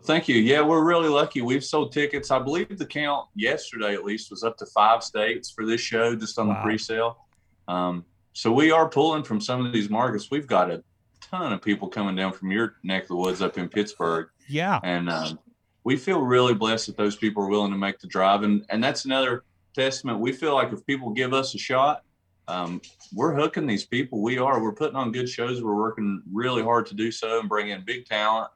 Thank 0.03 0.29
you. 0.29 0.37
Yeah, 0.37 0.63
we're 0.63 0.85
really 0.85 1.09
lucky. 1.09 1.43
We've 1.43 1.65
sold 1.65 1.93
tickets. 1.93 2.31
I 2.31 2.39
believe 2.39 2.77
the 2.77 2.87
count 2.87 3.27
yesterday, 3.35 3.95
at 3.95 4.05
least, 4.05 4.31
was 4.31 4.45
up 4.45 4.57
to 4.59 4.67
five 4.67 5.03
states 5.03 5.51
for 5.51 5.67
this 5.67 5.81
show, 5.81 6.15
just 6.15 6.39
on 6.39 6.49
wow. 6.49 6.55
the 6.55 6.61
pre-sale. 6.63 7.27
Um, 7.67 8.05
so 8.33 8.53
we 8.53 8.71
are 8.71 8.89
pulling 8.89 9.25
from 9.25 9.41
some 9.41 9.67
of 9.67 9.73
these 9.73 9.91
markets. 9.91 10.31
We've 10.31 10.47
got 10.47 10.71
a 10.71 10.85
ton 11.31 11.53
of 11.53 11.63
people 11.63 11.89
coming 11.89 12.17
down 12.17 12.33
from 12.33 12.51
your 12.51 12.77
neck 12.83 13.03
of 13.03 13.09
the 13.09 13.17
woods 13.17 13.43
up 13.43 13.59
in 13.59 13.69
Pittsburgh. 13.69 14.29
Yeah. 14.49 14.81
And 14.83 15.09
um, 15.11 15.39
we 15.85 15.97
feel 15.97 16.21
really 16.21 16.55
blessed 16.55 16.87
that 16.87 16.97
those 16.97 17.17
people 17.17 17.43
are 17.43 17.49
willing 17.49 17.73
to 17.73 17.79
make 17.79 17.99
the 17.99 18.07
drive. 18.07 18.43
And, 18.43 18.65
and 18.71 18.83
that's 18.83 19.05
another 19.05 19.45
testament. 19.75 20.21
We 20.21 20.33
feel 20.33 20.55
like 20.55 20.73
if 20.73 20.85
people 20.87 21.11
give 21.11 21.33
us 21.33 21.55
a 21.55 21.59
shot, 21.59 22.03
um, 22.49 22.81
we're 23.13 23.35
hooking 23.35 23.67
these 23.67 23.85
people. 23.85 24.23
We 24.23 24.39
are. 24.39 24.63
We're 24.63 24.73
putting 24.73 24.97
on 24.97 25.13
good 25.13 25.29
shows. 25.29 25.63
We're 25.63 25.77
working 25.77 26.23
really 26.33 26.63
hard 26.63 26.87
to 26.87 26.95
do 26.95 27.11
so 27.11 27.41
and 27.41 27.49
bring 27.49 27.71
in 27.71 27.85
big 27.85 28.07
talent. 28.07 28.51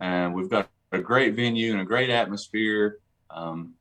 And 0.00 0.34
we've 0.34 0.48
got 0.48 0.68
a 0.92 0.98
great 0.98 1.34
venue 1.34 1.72
and 1.72 1.80
a 1.80 1.84
great 1.84 2.10
atmosphere. 2.10 2.98
Um, 3.30 3.74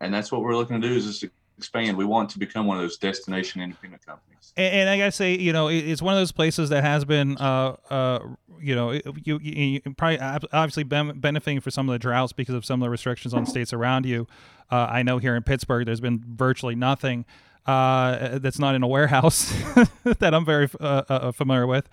and 0.00 0.12
that's 0.12 0.30
what 0.30 0.42
we're 0.42 0.56
looking 0.56 0.80
to 0.80 0.88
do 0.88 0.94
is 0.94 1.06
just 1.06 1.32
expand. 1.58 1.96
We 1.96 2.04
want 2.04 2.30
to 2.30 2.38
become 2.38 2.66
one 2.66 2.76
of 2.76 2.82
those 2.82 2.96
destination 2.96 3.60
independent 3.60 4.04
companies. 4.04 4.52
And, 4.56 4.74
and 4.74 4.90
I 4.90 4.98
gotta 4.98 5.12
say, 5.12 5.36
you 5.36 5.52
know, 5.52 5.68
it's 5.68 6.02
one 6.02 6.14
of 6.14 6.20
those 6.20 6.32
places 6.32 6.70
that 6.70 6.82
has 6.82 7.04
been, 7.04 7.36
uh, 7.38 7.76
uh, 7.90 8.20
you 8.60 8.74
know, 8.74 8.92
you, 8.92 9.02
you, 9.24 9.38
you 9.40 9.80
probably 9.96 10.18
obviously 10.18 10.84
benefiting 10.84 11.60
for 11.60 11.70
some 11.70 11.88
of 11.88 11.92
the 11.92 11.98
droughts 11.98 12.32
because 12.32 12.54
of 12.54 12.64
some 12.64 12.80
of 12.80 12.86
the 12.86 12.90
restrictions 12.90 13.34
on 13.34 13.46
states 13.46 13.72
around 13.72 14.06
you. 14.06 14.26
Uh, 14.70 14.86
I 14.90 15.02
know 15.02 15.18
here 15.18 15.36
in 15.36 15.42
Pittsburgh, 15.42 15.86
there's 15.86 16.00
been 16.00 16.24
virtually 16.26 16.74
nothing 16.74 17.24
uh, 17.66 18.38
that's 18.38 18.58
not 18.58 18.74
in 18.74 18.82
a 18.82 18.86
warehouse 18.86 19.52
that 20.04 20.34
I'm 20.34 20.44
very 20.44 20.68
uh, 20.80 21.02
uh, 21.08 21.32
familiar 21.32 21.66
with. 21.66 21.88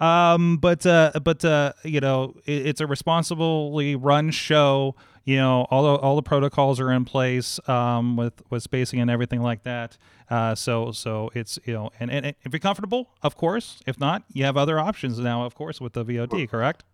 Um, 0.00 0.58
but 0.58 0.84
uh, 0.84 1.12
but 1.22 1.44
uh, 1.44 1.72
you 1.84 2.00
know, 2.00 2.34
it, 2.44 2.66
it's 2.66 2.80
a 2.80 2.86
responsibly 2.86 3.96
run 3.96 4.30
show. 4.30 4.94
You 5.24 5.36
know, 5.36 5.66
all 5.70 5.82
the, 5.82 6.00
all 6.02 6.14
the 6.14 6.22
protocols 6.22 6.78
are 6.78 6.92
in 6.92 7.04
place 7.04 7.58
um, 7.68 8.16
with 8.16 8.42
with 8.50 8.62
spacing 8.62 9.00
and 9.00 9.10
everything 9.10 9.42
like 9.42 9.62
that. 9.64 9.96
Uh, 10.28 10.54
so 10.54 10.92
so 10.92 11.30
it's 11.34 11.58
you 11.64 11.72
know, 11.72 11.90
and, 11.98 12.10
and 12.10 12.26
if 12.26 12.52
you're 12.52 12.60
comfortable, 12.60 13.10
of 13.22 13.36
course. 13.36 13.82
If 13.86 13.98
not, 13.98 14.24
you 14.32 14.44
have 14.44 14.56
other 14.56 14.78
options 14.78 15.18
now, 15.18 15.44
of 15.44 15.54
course, 15.54 15.80
with 15.80 15.94
the 15.94 16.04
VOD. 16.04 16.48
Correct? 16.48 16.84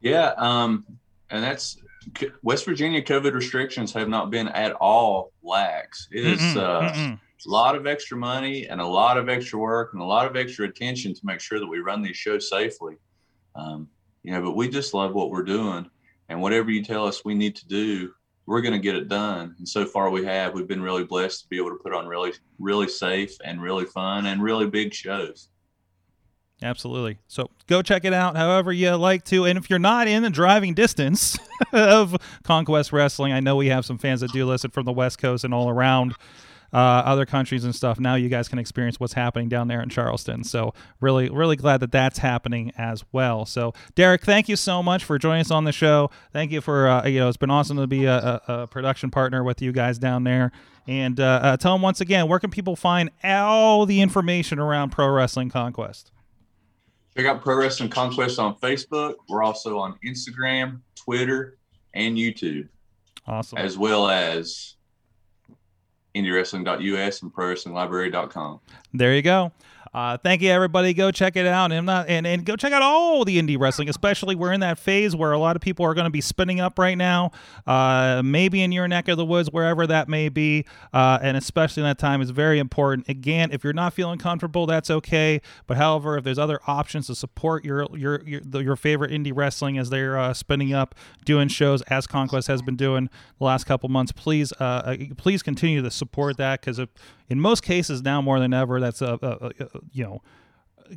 Yeah, 0.00 0.34
um, 0.36 0.84
and 1.30 1.42
that's 1.42 1.78
West 2.42 2.64
Virginia 2.64 3.02
COVID 3.02 3.34
restrictions 3.34 3.92
have 3.92 4.08
not 4.08 4.30
been 4.30 4.48
at 4.48 4.72
all 4.72 5.32
lax. 5.42 6.08
It 6.10 6.24
is. 6.24 6.40
Mm-mm, 6.40 6.56
uh, 6.56 6.92
mm-mm 6.92 7.20
a 7.46 7.50
lot 7.50 7.76
of 7.76 7.86
extra 7.86 8.16
money 8.16 8.66
and 8.66 8.80
a 8.80 8.86
lot 8.86 9.16
of 9.16 9.28
extra 9.28 9.58
work 9.58 9.92
and 9.92 10.02
a 10.02 10.04
lot 10.04 10.26
of 10.26 10.36
extra 10.36 10.66
attention 10.66 11.14
to 11.14 11.20
make 11.24 11.40
sure 11.40 11.58
that 11.58 11.66
we 11.66 11.78
run 11.78 12.02
these 12.02 12.16
shows 12.16 12.48
safely. 12.48 12.96
Um, 13.54 13.88
you 14.22 14.32
know, 14.32 14.42
but 14.42 14.56
we 14.56 14.68
just 14.68 14.94
love 14.94 15.14
what 15.14 15.30
we're 15.30 15.44
doing, 15.44 15.88
and 16.28 16.42
whatever 16.42 16.70
you 16.70 16.82
tell 16.82 17.06
us 17.06 17.24
we 17.24 17.34
need 17.34 17.54
to 17.56 17.66
do, 17.68 18.12
we're 18.46 18.60
going 18.60 18.72
to 18.72 18.80
get 18.80 18.96
it 18.96 19.08
done. 19.08 19.54
And 19.58 19.68
so 19.68 19.86
far, 19.86 20.10
we 20.10 20.24
have. 20.24 20.52
We've 20.52 20.66
been 20.66 20.82
really 20.82 21.04
blessed 21.04 21.42
to 21.42 21.48
be 21.48 21.56
able 21.56 21.70
to 21.70 21.82
put 21.82 21.94
on 21.94 22.06
really, 22.06 22.32
really 22.58 22.88
safe 22.88 23.36
and 23.44 23.62
really 23.62 23.84
fun 23.84 24.26
and 24.26 24.42
really 24.42 24.66
big 24.66 24.92
shows. 24.92 25.48
Absolutely. 26.62 27.18
So 27.28 27.50
go 27.66 27.82
check 27.82 28.04
it 28.04 28.14
out 28.14 28.36
however 28.36 28.72
you 28.72 28.94
like 28.94 29.24
to. 29.26 29.44
And 29.44 29.58
if 29.58 29.68
you're 29.68 29.78
not 29.78 30.08
in 30.08 30.22
the 30.22 30.30
driving 30.30 30.72
distance 30.72 31.38
of 31.72 32.16
Conquest 32.44 32.92
Wrestling, 32.92 33.32
I 33.32 33.40
know 33.40 33.56
we 33.56 33.68
have 33.68 33.84
some 33.84 33.98
fans 33.98 34.20
that 34.22 34.32
do 34.32 34.46
listen 34.46 34.70
from 34.70 34.86
the 34.86 34.92
West 34.92 35.18
Coast 35.18 35.44
and 35.44 35.52
all 35.52 35.68
around 35.68 36.14
uh, 36.72 36.76
other 36.76 37.26
countries 37.26 37.64
and 37.64 37.74
stuff. 37.74 38.00
Now 38.00 38.14
you 38.14 38.28
guys 38.28 38.48
can 38.48 38.58
experience 38.58 38.98
what's 38.98 39.12
happening 39.12 39.48
down 39.48 39.68
there 39.68 39.82
in 39.82 39.88
Charleston. 39.88 40.44
So 40.44 40.72
really, 41.00 41.28
really 41.28 41.56
glad 41.56 41.80
that 41.80 41.92
that's 41.92 42.18
happening 42.18 42.72
as 42.76 43.04
well. 43.12 43.44
So 43.44 43.72
Derek, 43.94 44.24
thank 44.24 44.48
you 44.48 44.56
so 44.56 44.82
much 44.82 45.04
for 45.04 45.18
joining 45.18 45.42
us 45.42 45.50
on 45.50 45.64
the 45.64 45.72
show. 45.72 46.10
Thank 46.32 46.52
you 46.52 46.60
for 46.60 46.88
uh, 46.88 47.06
you 47.06 47.20
know 47.20 47.28
it's 47.28 47.36
been 47.36 47.50
awesome 47.50 47.76
to 47.76 47.86
be 47.86 48.06
a, 48.06 48.16
a, 48.16 48.42
a 48.48 48.66
production 48.66 49.10
partner 49.10 49.44
with 49.44 49.60
you 49.60 49.72
guys 49.72 49.98
down 49.98 50.24
there. 50.24 50.52
And 50.88 51.18
uh, 51.18 51.40
uh, 51.42 51.56
tell 51.56 51.74
them 51.74 51.82
once 51.82 52.00
again, 52.00 52.28
where 52.28 52.38
can 52.38 52.50
people 52.50 52.76
find 52.76 53.10
all 53.24 53.86
the 53.86 54.00
information 54.00 54.58
around 54.58 54.90
Pro 54.90 55.08
Wrestling 55.08 55.50
Conquest? 55.50 56.12
Check 57.16 57.24
out 57.24 57.40
Pro 57.40 57.56
Wrestling 57.56 57.88
Conquest 57.88 58.38
on 58.38 58.56
Facebook. 58.56 59.14
We're 59.30 59.42
also 59.42 59.78
on 59.78 59.98
Instagram, 60.04 60.80
Twitter, 60.96 61.56
and 61.94 62.14
YouTube. 62.14 62.68
Awesome. 63.26 63.56
As 63.56 63.78
well 63.78 64.10
as 64.10 64.75
indywrestling.us 66.16 67.22
and 67.22 67.32
prowrestlinglibrary.com. 67.32 68.60
There 68.94 69.14
you 69.14 69.22
go. 69.22 69.52
Uh, 69.96 70.18
thank 70.18 70.42
you, 70.42 70.50
everybody. 70.50 70.92
Go 70.92 71.10
check 71.10 71.36
it 71.36 71.46
out, 71.46 71.72
and 71.72 71.86
not 71.86 72.06
and, 72.06 72.26
and 72.26 72.44
go 72.44 72.54
check 72.54 72.70
out 72.70 72.82
all 72.82 73.24
the 73.24 73.40
indie 73.40 73.58
wrestling. 73.58 73.88
Especially 73.88 74.34
we're 74.34 74.52
in 74.52 74.60
that 74.60 74.78
phase 74.78 75.16
where 75.16 75.32
a 75.32 75.38
lot 75.38 75.56
of 75.56 75.62
people 75.62 75.86
are 75.86 75.94
going 75.94 76.04
to 76.04 76.10
be 76.10 76.20
spinning 76.20 76.60
up 76.60 76.78
right 76.78 76.98
now. 76.98 77.30
Uh, 77.66 78.20
maybe 78.22 78.60
in 78.60 78.72
your 78.72 78.86
neck 78.88 79.08
of 79.08 79.16
the 79.16 79.24
woods, 79.24 79.50
wherever 79.50 79.86
that 79.86 80.06
may 80.06 80.28
be, 80.28 80.66
uh, 80.92 81.18
and 81.22 81.34
especially 81.34 81.82
in 81.82 81.88
that 81.88 81.98
time 81.98 82.20
is 82.20 82.28
very 82.28 82.58
important. 82.58 83.08
Again, 83.08 83.50
if 83.52 83.64
you're 83.64 83.72
not 83.72 83.94
feeling 83.94 84.18
comfortable, 84.18 84.66
that's 84.66 84.90
okay. 84.90 85.40
But 85.66 85.78
however, 85.78 86.18
if 86.18 86.24
there's 86.24 86.38
other 86.38 86.60
options 86.66 87.06
to 87.06 87.14
support 87.14 87.64
your 87.64 87.86
your 87.96 88.22
your, 88.26 88.42
your 88.62 88.76
favorite 88.76 89.10
indie 89.10 89.32
wrestling 89.34 89.78
as 89.78 89.88
they're 89.88 90.18
uh, 90.18 90.34
spinning 90.34 90.74
up, 90.74 90.94
doing 91.24 91.48
shows 91.48 91.80
as 91.82 92.06
Conquest 92.06 92.48
has 92.48 92.60
been 92.60 92.76
doing 92.76 93.08
the 93.38 93.44
last 93.44 93.64
couple 93.64 93.88
months, 93.88 94.12
please 94.12 94.52
uh, 94.60 94.64
uh, 94.64 94.96
please 95.16 95.42
continue 95.42 95.80
to 95.80 95.90
support 95.90 96.05
that 96.38 96.60
because 96.60 96.80
in 97.28 97.40
most 97.40 97.62
cases 97.62 98.02
now 98.02 98.20
more 98.20 98.38
than 98.38 98.52
ever, 98.52 98.80
that's 98.80 99.02
a, 99.02 99.18
a, 99.22 99.64
a 99.64 99.68
you 99.92 100.04
know 100.04 100.22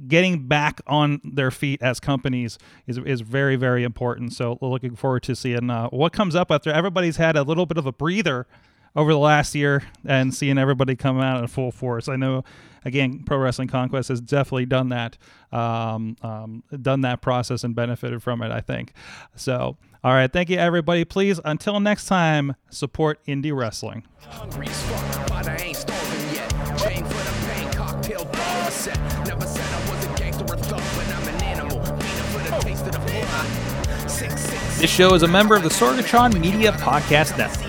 getting 0.07 0.47
back 0.47 0.81
on 0.87 1.19
their 1.23 1.51
feet 1.51 1.81
as 1.81 1.99
companies 1.99 2.57
is 2.87 2.97
is 2.99 3.21
very 3.21 3.55
very 3.55 3.83
important. 3.83 4.33
So 4.33 4.57
looking 4.61 4.95
forward 4.95 5.23
to 5.23 5.35
seeing 5.35 5.69
uh, 5.69 5.89
what 5.89 6.13
comes 6.13 6.35
up 6.35 6.51
after 6.51 6.71
everybody's 6.71 7.17
had 7.17 7.35
a 7.35 7.43
little 7.43 7.65
bit 7.65 7.77
of 7.77 7.85
a 7.85 7.91
breather 7.91 8.47
over 8.95 9.11
the 9.11 9.19
last 9.19 9.55
year 9.55 9.83
and 10.05 10.33
seeing 10.33 10.57
everybody 10.57 10.95
come 10.95 11.19
out 11.19 11.41
in 11.41 11.47
full 11.47 11.71
force. 11.71 12.07
I 12.07 12.15
know, 12.15 12.43
again, 12.85 13.23
Pro 13.25 13.37
Wrestling 13.37 13.67
Conquest 13.67 14.09
has 14.09 14.21
definitely 14.21 14.65
done 14.65 14.89
that, 14.89 15.17
um, 15.51 16.17
um, 16.21 16.63
done 16.81 17.01
that 17.01 17.21
process 17.21 17.63
and 17.63 17.75
benefited 17.75 18.21
from 18.23 18.41
it. 18.41 18.51
I 18.51 18.61
think 18.61 18.93
so. 19.35 19.77
All 20.03 20.13
right, 20.13 20.31
thank 20.31 20.49
you 20.49 20.57
everybody. 20.57 21.03
Please, 21.03 21.41
until 21.43 21.79
next 21.79 22.05
time, 22.05 22.55
support 22.69 23.19
indie 23.25 23.55
wrestling. 23.55 24.03
This 34.79 34.89
show 34.89 35.13
is 35.13 35.23
a 35.23 35.27
member 35.27 35.57
of 35.57 35.63
the 35.63 35.69
Sorgatron 35.69 36.39
Media 36.39 36.71
Podcast 36.71 37.37
Network. 37.37 37.68